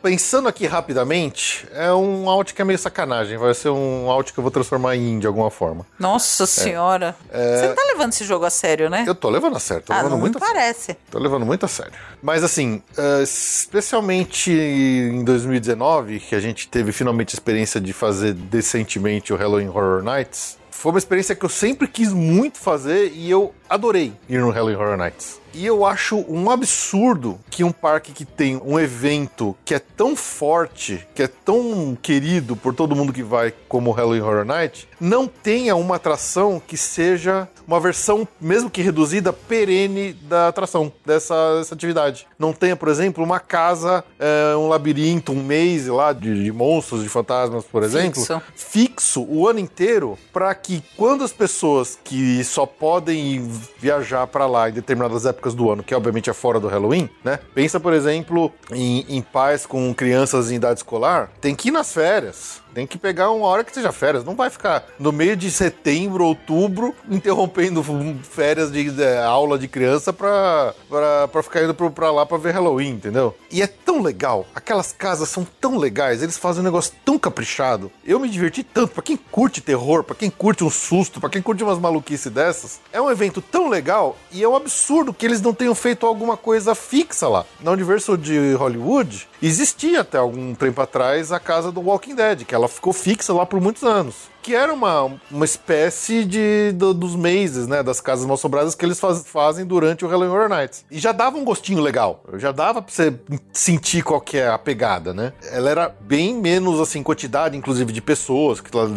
[0.02, 3.38] Pensando aqui rapidamente, é um out que é meio sacanagem.
[3.38, 5.86] Vai ser um out que eu vou transformar em de alguma forma.
[6.00, 7.16] Nossa senhora.
[7.32, 9.04] Você não tá levando esse jogo a sério, né?
[9.06, 9.10] É.
[9.10, 10.98] Eu tô levando a sério, tô ah, levando não muito parece.
[11.10, 11.94] Tô levando muito a sério.
[12.22, 18.34] Mas assim, eh, especialmente em 2019, que a gente teve finalmente a experiência de fazer
[18.34, 23.30] decentemente o Halloween Horror Nights, foi uma experiência que eu sempre quis muito fazer e
[23.30, 25.41] eu adorei ir no Halloween Horror Nights.
[25.54, 30.16] E eu acho um absurdo que um parque que tem um evento que é tão
[30.16, 35.28] forte, que é tão querido por todo mundo que vai, como Halloween Horror Night, não
[35.28, 41.74] tenha uma atração que seja uma versão, mesmo que reduzida, perene da atração, dessa, dessa
[41.76, 42.28] atividade.
[42.38, 47.04] Não tenha, por exemplo, uma casa, é, um labirinto, um maze lá de, de monstros,
[47.04, 48.42] de fantasmas, por exemplo, Fixo.
[48.56, 54.70] fixo o ano inteiro para que quando as pessoas que só podem viajar para lá
[54.70, 57.40] em determinadas épocas do ano, que obviamente é fora do Halloween, né?
[57.54, 61.94] Pensa, por exemplo, em, em pais com crianças em idade escolar, tem que ir nas
[61.94, 62.62] férias.
[62.74, 64.24] Tem que pegar uma hora que seja férias.
[64.24, 67.84] Não vai ficar no meio de setembro, outubro, interrompendo
[68.24, 72.54] férias de, de aula de criança pra, pra, pra ficar indo pra lá pra ver
[72.54, 73.36] Halloween, entendeu?
[73.52, 74.46] E é tão legal.
[74.56, 76.22] Aquelas casas são tão legais.
[76.24, 77.92] Eles fazem um negócio tão caprichado.
[78.06, 78.94] Eu me diverti tanto.
[78.94, 82.80] Pra quem curte terror, pra quem curte um susto, pra quem curte umas maluquices dessas,
[82.92, 86.38] é um evento tão legal e é um absurdo que eles não tenham feito alguma
[86.38, 87.46] coisa fixa lá.
[87.62, 92.56] Na Universal de Hollywood, existia até algum tempo atrás a casa do Walking Dead, que
[92.62, 94.32] ela ficou fixa lá por muitos anos.
[94.44, 97.84] Que era uma, uma espécie de do- dos meses, né?
[97.84, 100.84] Das casas mal assombradas que eles faz- fazem durante o Halloween Horror Nights.
[100.90, 102.24] E já dava um gostinho legal.
[102.38, 103.14] Já dava pra você
[103.54, 105.34] sentir qual que é a pegada, né?
[105.52, 108.88] Ela era bem menos, assim, quantidade, inclusive, de pessoas, que tá-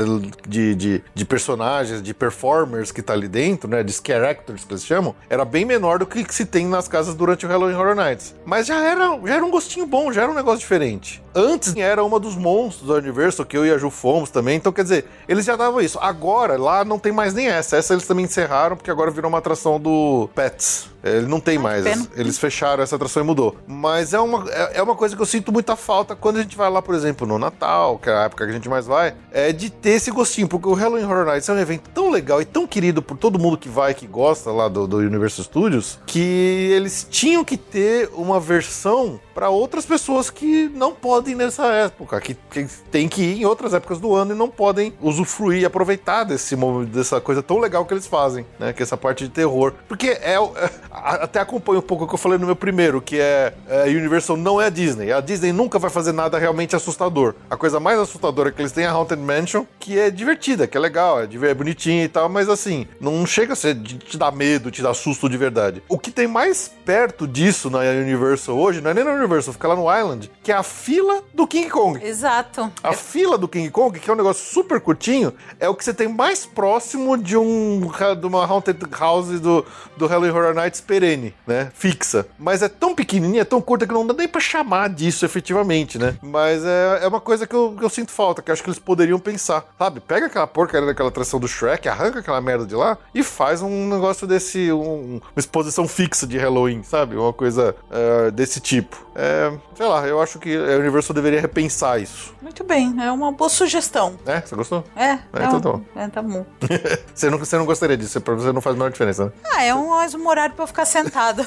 [0.49, 3.83] de, de, de personagens, de performers que tá ali dentro, né?
[3.83, 5.15] De scare actors que eles chamam.
[5.29, 8.35] Era bem menor do que se tem nas casas durante o Halloween Horror Nights.
[8.47, 11.23] Mas já era, já era um gostinho bom, já era um negócio diferente.
[11.35, 14.57] Antes era uma dos monstros da Universal, que eu e a Ju fomos também.
[14.57, 15.99] Então, quer dizer, eles já davam isso.
[16.01, 17.77] Agora, lá não tem mais nem essa.
[17.77, 20.94] Essa eles também encerraram, porque agora virou uma atração do Pets.
[21.05, 21.85] Ele não tem mais.
[21.85, 22.07] pena.
[22.17, 23.57] Eles fecharam essa atração e mudou.
[23.67, 26.57] Mas é uma, é, é uma coisa que eu sinto muita falta quando a gente
[26.57, 29.15] vai lá, por exemplo, no Natal, que é a época que a gente mais vai,
[29.31, 30.49] é de ter esse gostinho.
[30.49, 33.39] Porque o Halloween Horror Nights é um evento tão legal e tão querido por todo
[33.39, 38.09] mundo que vai, que gosta lá do, do Universal Studios, que eles tinham que ter
[38.15, 43.43] uma versão para outras pessoas que não podem nessa época, que, que tem que ir
[43.43, 47.43] em outras épocas do ano e não podem usufruir e aproveitar desse momento, dessa coisa
[47.43, 48.73] tão legal que eles fazem, né?
[48.73, 49.73] Que é essa parte de terror.
[49.89, 53.03] Porque é, o- é- até acompanha um pouco o que eu falei no meu primeiro,
[53.03, 55.13] que é, é, a Universal não é a Disney.
[55.13, 57.35] A Disney nunca vai fazer nada realmente assustador.
[57.51, 60.77] A coisa mais assustadora que eles têm é a Haunted Mansion, que é divertida, que
[60.77, 64.17] é legal, é, é bonitinha e tal, mas assim, não chega a ser de te
[64.17, 65.83] dar medo, te dar susto de verdade.
[65.89, 69.69] O que tem mais perto disso na Universal hoje, não é nem na Universal, fica
[69.69, 72.05] lá no Island, que é a fila do King Kong.
[72.05, 72.71] Exato.
[72.83, 75.93] A fila do King Kong, que é um negócio super curtinho, é o que você
[75.93, 77.91] tem mais próximo de um
[78.21, 79.65] de uma Haunted House do,
[79.97, 81.71] do Halloween Horror Nights perene, né?
[81.75, 82.27] Fixa.
[82.39, 85.99] Mas é tão pequenininha, é tão curta que não dá nem pra chamar disso efetivamente,
[85.99, 86.17] né?
[86.23, 88.69] Mas é, é uma coisa que eu, que eu sinto falta, que eu acho que
[88.69, 90.01] eles poderiam pensar, sabe?
[90.01, 93.89] Pega aquela porcaria daquela atração do Shrek, arranca aquela merda de lá e faz um
[93.89, 97.17] negócio desse, um- uma exposição fixa de Halloween, sabe?
[97.17, 99.05] Uma coisa é, desse tipo.
[99.17, 102.35] É, sei lá, eu acho que a Universal deveria repensar isso.
[102.43, 104.17] Muito bem, é uma boa sugestão.
[104.27, 104.41] É?
[104.41, 104.85] Você gostou?
[104.97, 105.83] É, É, então tá bom.
[105.97, 106.45] é, tá bom.
[107.15, 109.33] Você não, você não gostaria disso, pra você não faz a menor diferença, né?
[109.53, 111.45] Ah, é um, um horário pra ficar sentado.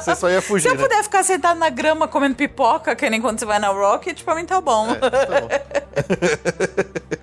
[0.00, 0.82] Você, só ia Se fugir, eu né?
[0.82, 4.34] puder ficar sentado na grama comendo pipoca, que nem quando você vai na Rocket, pra
[4.34, 4.90] mim tá bom.
[4.90, 5.48] É, tá bom.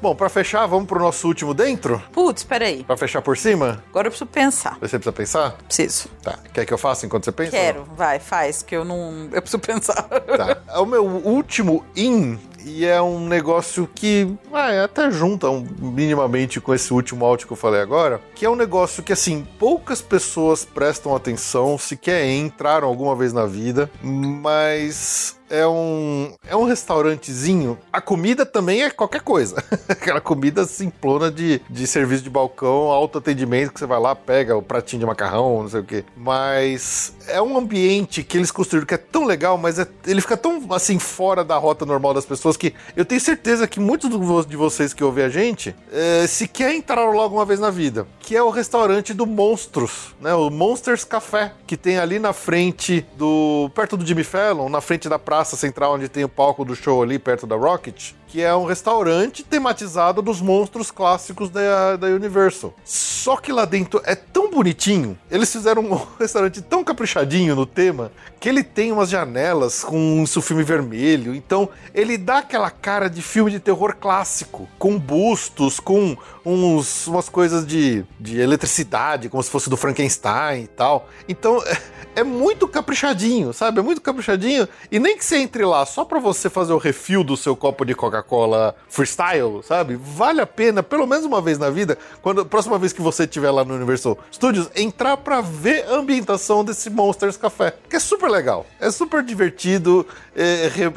[0.00, 2.00] Bom, pra fechar, vamos pro nosso último dentro?
[2.12, 2.84] Putz, peraí.
[2.84, 3.82] Pra fechar por cima?
[3.90, 4.74] Agora eu preciso pensar.
[4.74, 5.52] Você precisa pensar?
[5.66, 6.08] Preciso.
[6.22, 6.38] Tá.
[6.52, 7.50] Quer que eu faça enquanto você pensa?
[7.52, 7.84] Quero.
[7.96, 9.28] Vai, faz, que eu não.
[9.32, 10.02] Eu preciso pensar.
[10.04, 10.58] Tá.
[10.68, 16.60] É o meu último in e é um negócio que vai até junta um- minimamente
[16.60, 20.02] com esse último áudio que eu falei agora, que é um negócio que assim poucas
[20.02, 27.78] pessoas prestam atenção, sequer entraram alguma vez na vida, mas é um é um restaurantezinho.
[27.92, 33.18] A comida também é qualquer coisa, aquela comida simplona de, de serviço de balcão, alto
[33.18, 37.14] atendimento que você vai lá pega o pratinho de macarrão, não sei o que, mas
[37.28, 40.62] é um ambiente que eles construíram que é tão legal, mas é- ele fica tão
[40.70, 44.10] assim fora da rota normal das pessoas que eu tenho certeza que muitos
[44.46, 48.36] de vocês que ouvem a gente eh, sequer entraram logo uma vez na vida, que
[48.36, 50.34] é o restaurante do Monstros, né?
[50.34, 55.08] O Monsters Café, que tem ali na frente do perto do Jimmy Fallon, na frente
[55.08, 58.54] da praça central onde tem o palco do show ali perto da Rocket, que é
[58.56, 62.74] um restaurante tematizado dos monstros clássicos da, da Universal.
[62.82, 68.10] Só que lá dentro é tão bonitinho, eles fizeram um restaurante tão caprichadinho no tema,
[68.40, 73.20] que ele tem umas janelas com um filme vermelho, então ele dá aquela cara de
[73.20, 76.16] filme de terror clássico, com bustos, com
[76.46, 81.08] uns, umas coisas de, de eletricidade, como se fosse do Frankenstein e tal.
[81.28, 81.78] Então é,
[82.20, 83.80] é muito caprichadinho, sabe?
[83.80, 84.68] É muito caprichadinho.
[84.90, 87.84] E nem que você entre lá só pra você fazer o refil do seu copo
[87.84, 89.96] de Coca-Cola freestyle, sabe?
[89.96, 93.50] Vale a pena, pelo menos uma vez na vida, quando próxima vez que você estiver
[93.50, 97.74] lá no Universal Studios, entrar pra ver a ambientação desse Monsters Café.
[97.90, 98.66] Que é super legal.
[98.80, 100.92] É super divertido, é, re-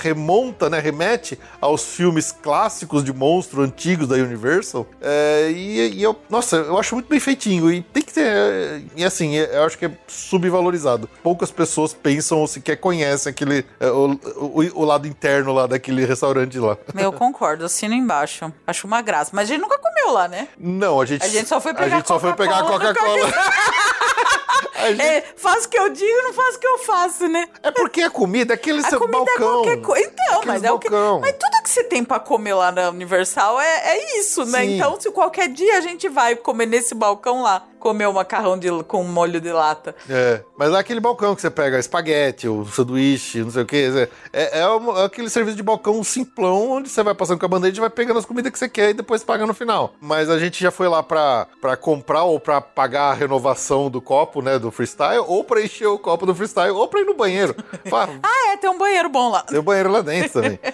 [0.00, 0.78] remonta, né?
[0.78, 4.86] Remete aos filmes clássicos de monstro antigos da Universal.
[5.00, 7.70] É, e, e eu, nossa, eu acho muito bem feitinho.
[7.72, 8.26] E tem que ter.
[8.26, 11.08] é, E assim, é- eu acho que é subvalorizado.
[11.22, 13.64] Poucas pessoas pensam ou sequer conhecem aquele.
[13.78, 16.76] é, o, o- o lado interno lá daquele restaurante lá.
[16.96, 18.52] Eu concordo, assino embaixo.
[18.66, 19.30] Acho uma graça.
[19.32, 20.48] Mas a gente nunca comeu lá, né?
[20.58, 21.24] Não, a gente.
[21.24, 23.32] A gente só foi pegar a gente só foi pegar a Coca-Cola.
[24.88, 27.48] Gente- É, faz o que eu digo, não faz o que eu faço, né?
[27.62, 29.34] É porque a comida é aquele A seu comida balcão.
[29.34, 30.06] é qualquer coisa.
[30.12, 30.88] Então, mas é o que.
[30.88, 31.20] balcão.
[31.20, 34.60] Mas tudo que você tem pra comer lá na Universal é, é isso, né?
[34.62, 34.76] Sim.
[34.76, 38.68] Então, se qualquer dia a gente vai comer nesse balcão lá, comer o macarrão de,
[38.84, 39.94] com molho de lata.
[40.08, 44.08] É, mas é aquele balcão que você pega espaguete, o sanduíche, não sei o que.
[44.32, 47.48] É, é, um- é aquele serviço de balcão simplão, onde você vai passando com a
[47.48, 49.92] bandeja e vai pegando as comidas que você quer e depois paga no final.
[50.00, 54.00] Mas a gente já foi lá pra, pra comprar ou pra pagar a renovação do
[54.00, 57.14] copo, né, do freestyle, ou pra encher o copo do freestyle, ou pra ir no
[57.14, 57.56] banheiro.
[57.90, 59.42] Fala, Ah, é, tem um banheiro bom lá.
[59.42, 60.58] tem um banheiro lá dentro também.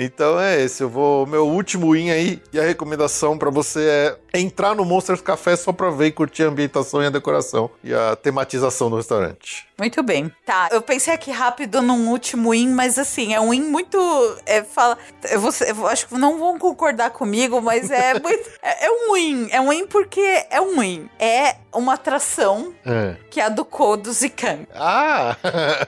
[0.00, 1.26] Então é esse, eu vou.
[1.26, 5.72] Meu último in aí, e a recomendação pra você é entrar no Monsters Café só
[5.72, 9.66] pra ver e curtir a ambientação e a decoração e a tematização do restaurante.
[9.78, 10.32] Muito bem.
[10.44, 13.98] Tá, eu pensei aqui rápido num último in, mas assim, é um in muito.
[14.44, 14.98] É, fala,
[15.30, 18.50] eu, vou, eu acho que não vão concordar comigo, mas é muito.
[18.62, 19.48] É, é um in.
[19.52, 21.08] É um in porque é um in.
[21.18, 23.14] É uma atração É.
[23.30, 24.66] que é a do Kodo Zikan.
[24.74, 25.36] Ah!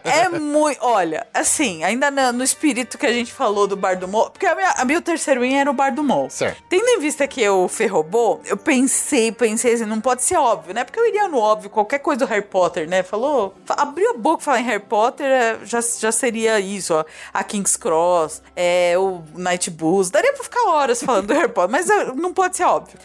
[0.05, 0.79] É muito.
[0.83, 4.31] Olha, assim, ainda no, no espírito que a gente falou do Bar do Mo.
[4.31, 6.29] Porque a minha, a meu terceiro in era o Bar do Mo.
[6.31, 6.63] Certo.
[6.69, 10.85] Tendo em vista que eu ferrobô, eu pensei, pensei assim, não pode ser óbvio, né?
[10.85, 13.03] Porque eu iria no óbvio, qualquer coisa do Harry Potter, né?
[13.03, 16.95] Falou, fa- abriu a boca e falou em Harry Potter, é, já, já seria isso,
[16.95, 17.05] ó.
[17.33, 20.11] A King's Cross, é, o Night Bulls.
[20.11, 22.99] Daria pra ficar horas falando do Harry Potter, mas é, não pode ser óbvio.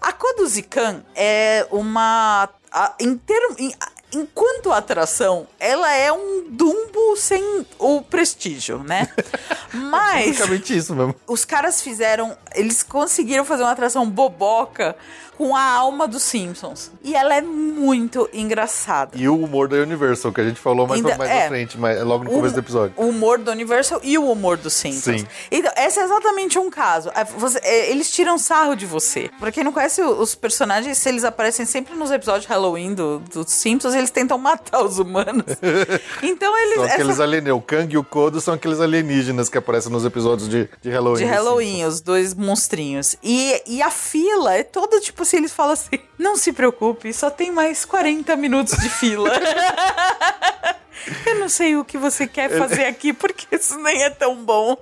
[0.00, 2.48] A Koduzikan é uma.
[2.70, 3.74] a- em termo, em-
[4.12, 9.08] enquanto atração, ela é um Dumbo sem o prestígio, né?
[9.74, 11.14] Mas Basicamente isso mesmo.
[11.26, 14.96] os caras fizeram, eles conseguiram fazer uma atração boboca
[15.36, 16.90] com a alma dos Simpsons.
[17.02, 19.12] E ela é muito engraçada.
[19.14, 21.38] E o humor da Universal, que a gente falou mais, Ainda- mais é.
[21.40, 22.92] pra frente, mas é logo no começo do episódio.
[22.96, 25.20] O humor do Universal e o humor dos Simpsons.
[25.22, 25.26] Sim.
[25.50, 27.10] Então, esse é exatamente um caso.
[27.14, 29.30] É, você- é, eles tiram sarro de você.
[29.38, 33.50] Pra quem não conhece os personagens, eles aparecem sempre nos episódios de Halloween do- dos
[33.52, 35.44] Simpsons, eles tentam matar os humanos.
[36.22, 36.74] então eles.
[36.76, 37.56] São essa- aqueles alienígenas.
[37.58, 41.18] O Kang e o Kodo são aqueles alienígenas que aparecem nos episódios de, de Halloween.
[41.18, 41.32] de assim.
[41.34, 43.16] Halloween, os dois monstrinhos.
[43.22, 47.30] E, e a fila é toda tipo assim: eles falam assim, não se preocupe, só
[47.30, 49.30] tem mais 40 minutos de fila.
[51.26, 54.76] Eu não sei o que você quer fazer aqui, porque isso nem é tão bom.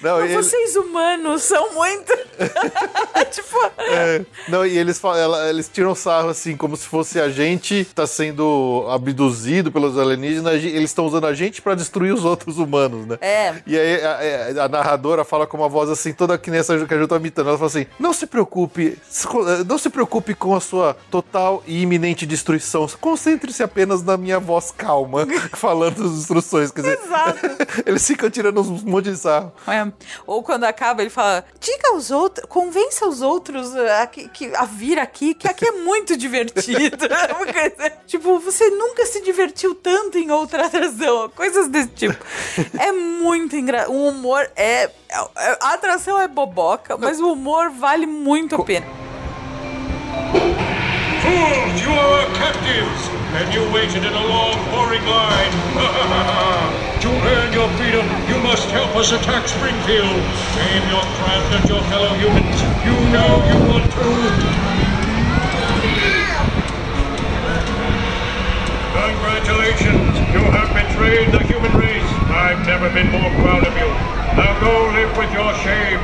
[0.00, 2.12] Não, Mas ele- Vocês humanos são muito.
[3.30, 3.70] tipo.
[3.78, 7.84] É, não, e eles, fa- ela- eles tiram sarro assim, como se fosse a gente
[7.94, 13.06] tá sendo abduzido pelos alienígenas, eles estão usando a gente pra destruir os outros humanos,
[13.06, 13.18] né?
[13.20, 13.54] É.
[13.66, 16.76] E aí a, é, a narradora fala com uma voz assim, toda que nem essa
[16.86, 17.48] que a gente tá imitando.
[17.48, 21.82] Ela fala assim: não se preocupe, eh, não se preocupe com a sua total e
[21.82, 22.86] iminente destruição.
[23.00, 25.26] Concentre-se apenas na minha voz calma,
[25.60, 26.70] falando as instruções.
[26.70, 27.38] Quer dizer, Exato.
[27.86, 29.52] eles ficam tirando uns monte de sarro.
[29.68, 29.86] É.
[30.26, 34.64] Ou quando acaba, ele fala: diga aos outros, convença os outros a, que, que- a
[34.64, 37.06] vir aqui, que aqui é muito divertido.
[38.06, 41.28] Tipo, você nunca se divertiu tanto em outra atração.
[41.36, 42.16] Coisas desse tipo.
[42.78, 43.92] É muito engraçado.
[43.92, 44.84] O humor é,
[45.36, 48.86] é- A atração é boboca, mas o humor vale muito a pena.
[51.22, 55.52] Fools, you are captives, and you waited in a long, boring line.
[57.00, 60.18] to earn your freedom, you must help us attack Springfield.
[60.58, 62.58] Save your craft and your fellow humans.
[62.82, 64.70] You know you want to.
[68.98, 72.10] Congratulations, you have betrayed the human race.
[72.30, 73.88] I've never been more proud of you.
[74.34, 76.00] Now go live with your shame.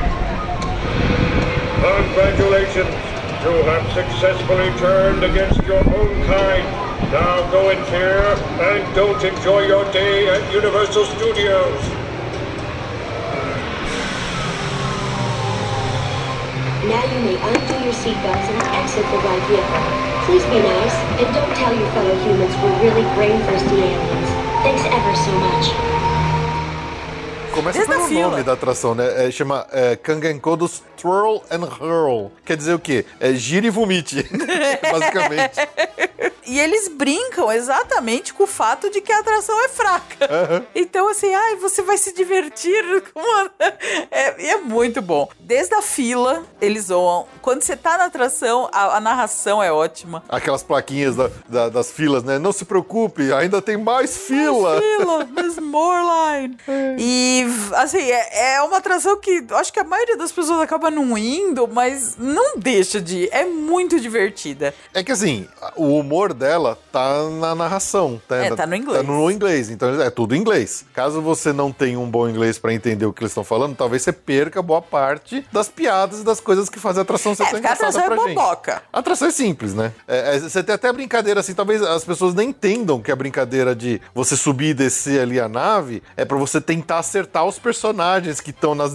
[1.83, 3.16] Congratulations!
[3.43, 6.65] You have successfully turned against your own kind.
[7.13, 11.81] Now go in fear and don't enjoy your day at Universal Studios.
[16.89, 19.85] Now you may undo your seatbelts and exit the right vehicle.
[20.25, 24.29] Please be nice and don't tell your fellow humans we're really brain-thirsty aliens.
[24.65, 26.16] Thanks ever so much.
[27.57, 29.25] Começa Desde pelo nome da atração, né?
[29.25, 32.31] É, chama é, Kangenkodos Twirl and Hurl.
[32.45, 33.03] Quer dizer o quê?
[33.19, 34.23] É gira e vomite,
[34.91, 35.57] basicamente.
[36.47, 40.65] E eles brincam exatamente com o fato de que a atração é fraca.
[40.73, 42.77] Então, assim, ai, você vai se divertir.
[44.11, 45.29] É, e é muito bom.
[45.39, 47.27] Desde a fila, eles zoam.
[47.41, 50.23] Quando você tá na atração, a, a narração é ótima.
[50.29, 52.39] Aquelas plaquinhas da- da- das filas, né?
[52.39, 54.81] Não se preocupe, ainda tem mais fila.
[54.81, 56.57] Fila, there's more line.
[56.97, 57.45] E,
[57.75, 61.67] assim, é, é uma atração que acho que a maioria das pessoas acaba não indo,
[61.67, 63.29] mas não deixa de ir.
[63.31, 64.73] É muito divertida.
[64.93, 68.21] É que assim, o humor dela tá na narração.
[68.27, 68.97] Tá, É, tá no inglês.
[69.05, 70.85] Tá no inglês, então é tudo inglês.
[70.93, 74.01] Caso você não tenha um bom inglês pra entender o que eles estão falando, talvez
[74.03, 77.49] você perca boa parte das piadas e das coisas que fazem a atração ser É,
[77.49, 78.35] tão engraçada atração é pra gente.
[78.35, 78.81] boboca.
[78.93, 79.91] A atração é simples, né?
[80.07, 83.75] É, é, você tem até brincadeira assim, talvez as pessoas nem entendam que a brincadeira
[83.75, 88.39] de você subir e descer ali a nave é pra você tentar acertar os personagens
[88.39, 88.93] que estão nas,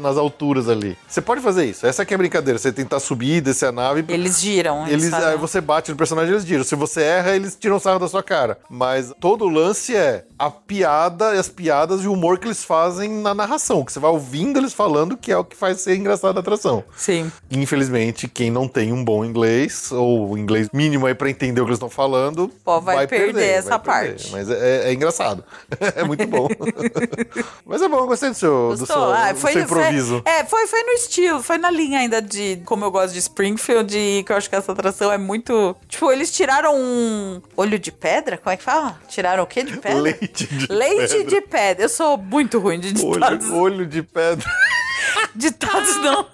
[0.00, 0.96] nas alturas ali.
[1.08, 1.86] Você pode fazer isso.
[1.86, 2.58] Essa aqui é a brincadeira.
[2.58, 4.04] Você tentar subir e descer a nave.
[4.08, 4.86] Eles giram.
[4.86, 6.59] Eles, fazem- aí você bate no personagem, eles giram.
[6.64, 8.58] Se você erra, eles tiram sarro da sua cara.
[8.68, 13.08] Mas todo o lance é a piada, as piadas e o humor que eles fazem
[13.10, 13.84] na narração.
[13.84, 16.84] Que você vai ouvindo eles falando, que é o que faz ser engraçado a atração.
[16.96, 17.30] Sim.
[17.50, 21.70] Infelizmente, quem não tem um bom inglês, ou inglês mínimo aí pra entender o que
[21.70, 24.12] eles estão falando, Pô, vai perder essa vai perder.
[24.14, 24.32] parte.
[24.32, 25.44] Mas é, é engraçado.
[25.96, 26.48] é muito bom.
[27.66, 30.22] Mas é bom, eu gostei do seu, do seu, Ah, do foi, seu improviso.
[30.22, 33.18] Foi, é, foi, foi no estilo, foi na linha ainda de como eu gosto de
[33.18, 35.76] Springfield e que eu acho que essa atração é muito.
[35.88, 38.36] Tipo, eles tiraram um olho de pedra?
[38.36, 39.00] Como é que fala?
[39.08, 40.00] Tiraram o quê de pedra?
[40.00, 41.30] Leite de Leite pedra.
[41.30, 41.84] de pedra.
[41.84, 43.46] Eu sou muito ruim de ditados.
[43.50, 44.44] Olho, olho de pedra.
[45.34, 46.26] Ditados não.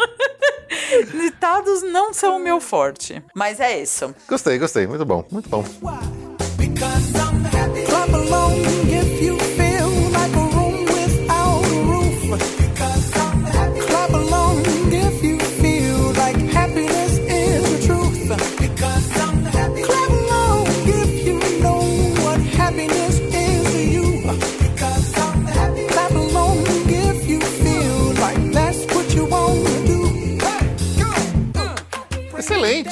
[1.20, 3.22] ditados não são o meu forte.
[3.34, 4.14] Mas é isso.
[4.28, 4.86] Gostei, gostei.
[4.86, 5.62] Muito bom, muito bom.
[6.56, 8.75] Because I'm happy.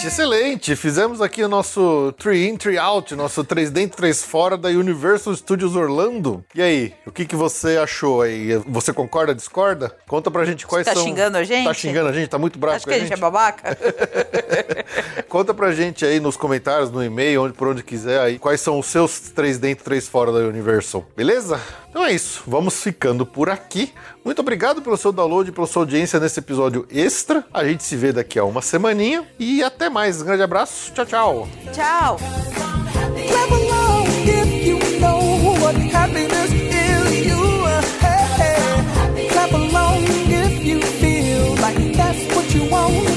[0.06, 0.76] Excelente, Excelente.
[0.76, 5.34] Fizemos aqui o nosso 3 in, 3 out, nosso 3 dentro, 3 fora da Universal
[5.34, 6.44] Studios Orlando.
[6.54, 8.56] E aí, o que, que você achou aí?
[8.66, 9.94] Você concorda, discorda?
[10.06, 11.04] Conta pra gente quais Tá são...
[11.04, 11.64] xingando a gente?
[11.64, 12.28] Tá xingando a gente?
[12.28, 13.76] Tá muito bravo Acho com que a gente é babaca.
[15.28, 18.78] Conta pra gente aí nos comentários, no e-mail, onde, por onde quiser aí, quais são
[18.78, 21.60] os seus 3 dentro, 3 fora da Universal, beleza?
[21.94, 23.94] Então é isso, vamos ficando por aqui.
[24.24, 27.46] Muito obrigado pelo seu download, pela sua audiência nesse episódio extra.
[27.54, 30.20] A gente se vê daqui a uma semaninha e até mais.
[30.20, 31.48] Um grande abraço, tchau, tchau.
[31.72, 32.18] Tchau.
[42.54, 43.13] You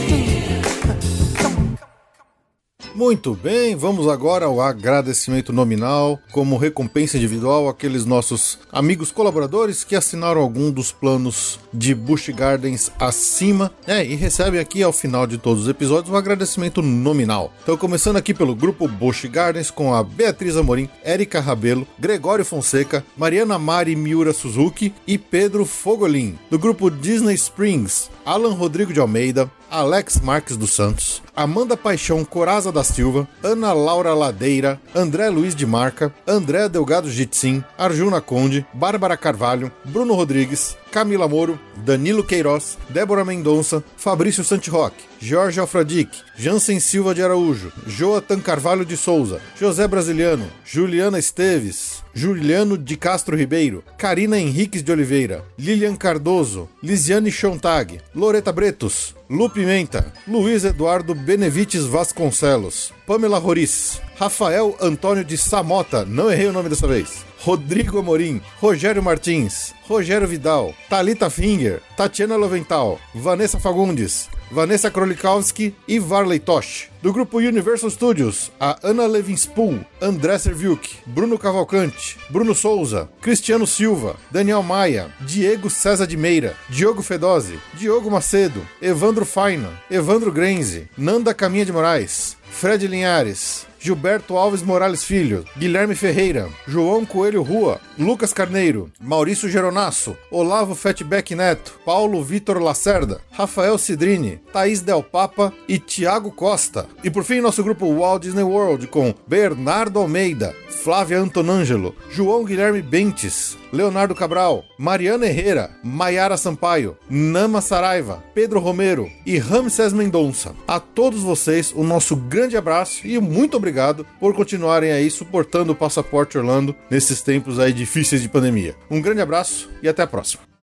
[2.97, 9.95] Muito bem, vamos agora ao agradecimento nominal, como recompensa individual àqueles nossos amigos colaboradores que
[9.95, 15.37] assinaram algum dos planos de Busch Gardens acima, é, e recebem aqui ao final de
[15.37, 17.53] todos os episódios um agradecimento nominal.
[17.61, 23.05] Então, começando aqui pelo grupo Busch Gardens com a Beatriz Amorim, Érica Rabelo, Gregório Fonseca,
[23.15, 26.35] Mariana Mari Miura Suzuki e Pedro Fogolin.
[26.49, 32.71] Do grupo Disney Springs, Alan Rodrigo de Almeida, Alex Marques dos Santos, Amanda Paixão Coraza
[32.71, 39.17] da Silva, Ana Laura Ladeira, André Luiz de Marca, André Delgado Jitsin, Arjuna Conde, Bárbara
[39.17, 47.13] Carvalho, Bruno Rodrigues, Camila Moro, Danilo Queiroz, Débora Mendonça, Fabrício Santiroque, Jorge Alfradique, Jansen Silva
[47.13, 54.39] de Araújo, Joatan Carvalho de Souza, José Brasiliano, Juliana Esteves, Juliano de Castro Ribeiro, Karina
[54.39, 62.93] Henriques de Oliveira, Lilian Cardoso, Lisiane Chontag, Loreta Bretos, Lu Pimenta, Luiz Eduardo Benevites Vasconcelos,
[63.05, 69.01] Pamela Roriz, Rafael Antônio de Samota, não errei o nome dessa vez, Rodrigo Amorim, Rogério
[69.01, 76.89] Martins, Rogério Vidal, Talita Finger, Tatiana Lovental, Vanessa Fagundes, Vanessa Krolikowski e Varley Tosh.
[77.01, 84.15] Do grupo Universal Studios, a Ana Levinspool, André Serviuk, Bruno Cavalcante, Bruno Souza, Cristiano Silva,
[84.31, 91.33] Daniel Maia, Diego César de Meira, Diogo Fedose, Diogo Macedo, Evandro Faina, Evandro Grenze, Nanda
[91.33, 98.33] Caminha de Moraes, Fred Linhares, Gilberto Alves Morales Filho, Guilherme Ferreira, João Coelho Rua, Lucas
[98.33, 105.79] Carneiro, Maurício Geronasso, Olavo Fatback Neto, Paulo Vitor Lacerda, Rafael Cidrini, Thaís Del Papa e
[105.79, 106.87] Tiago Costa.
[107.03, 112.81] E por fim, nosso grupo Walt Disney World com Bernardo Almeida, Flávia Antonângelo, João Guilherme
[112.81, 120.55] Bentes, Leonardo Cabral, Mariana Herrera, Maiara Sampaio, Nama Saraiva, Pedro Romero e Ramses Mendonça.
[120.67, 125.75] A todos vocês, o nosso grande abraço e muito obrigado por continuarem aí suportando o
[125.75, 128.75] Passaporte Orlando nesses tempos aí difíceis de pandemia.
[128.89, 130.46] Um grande abraço e até a próxima.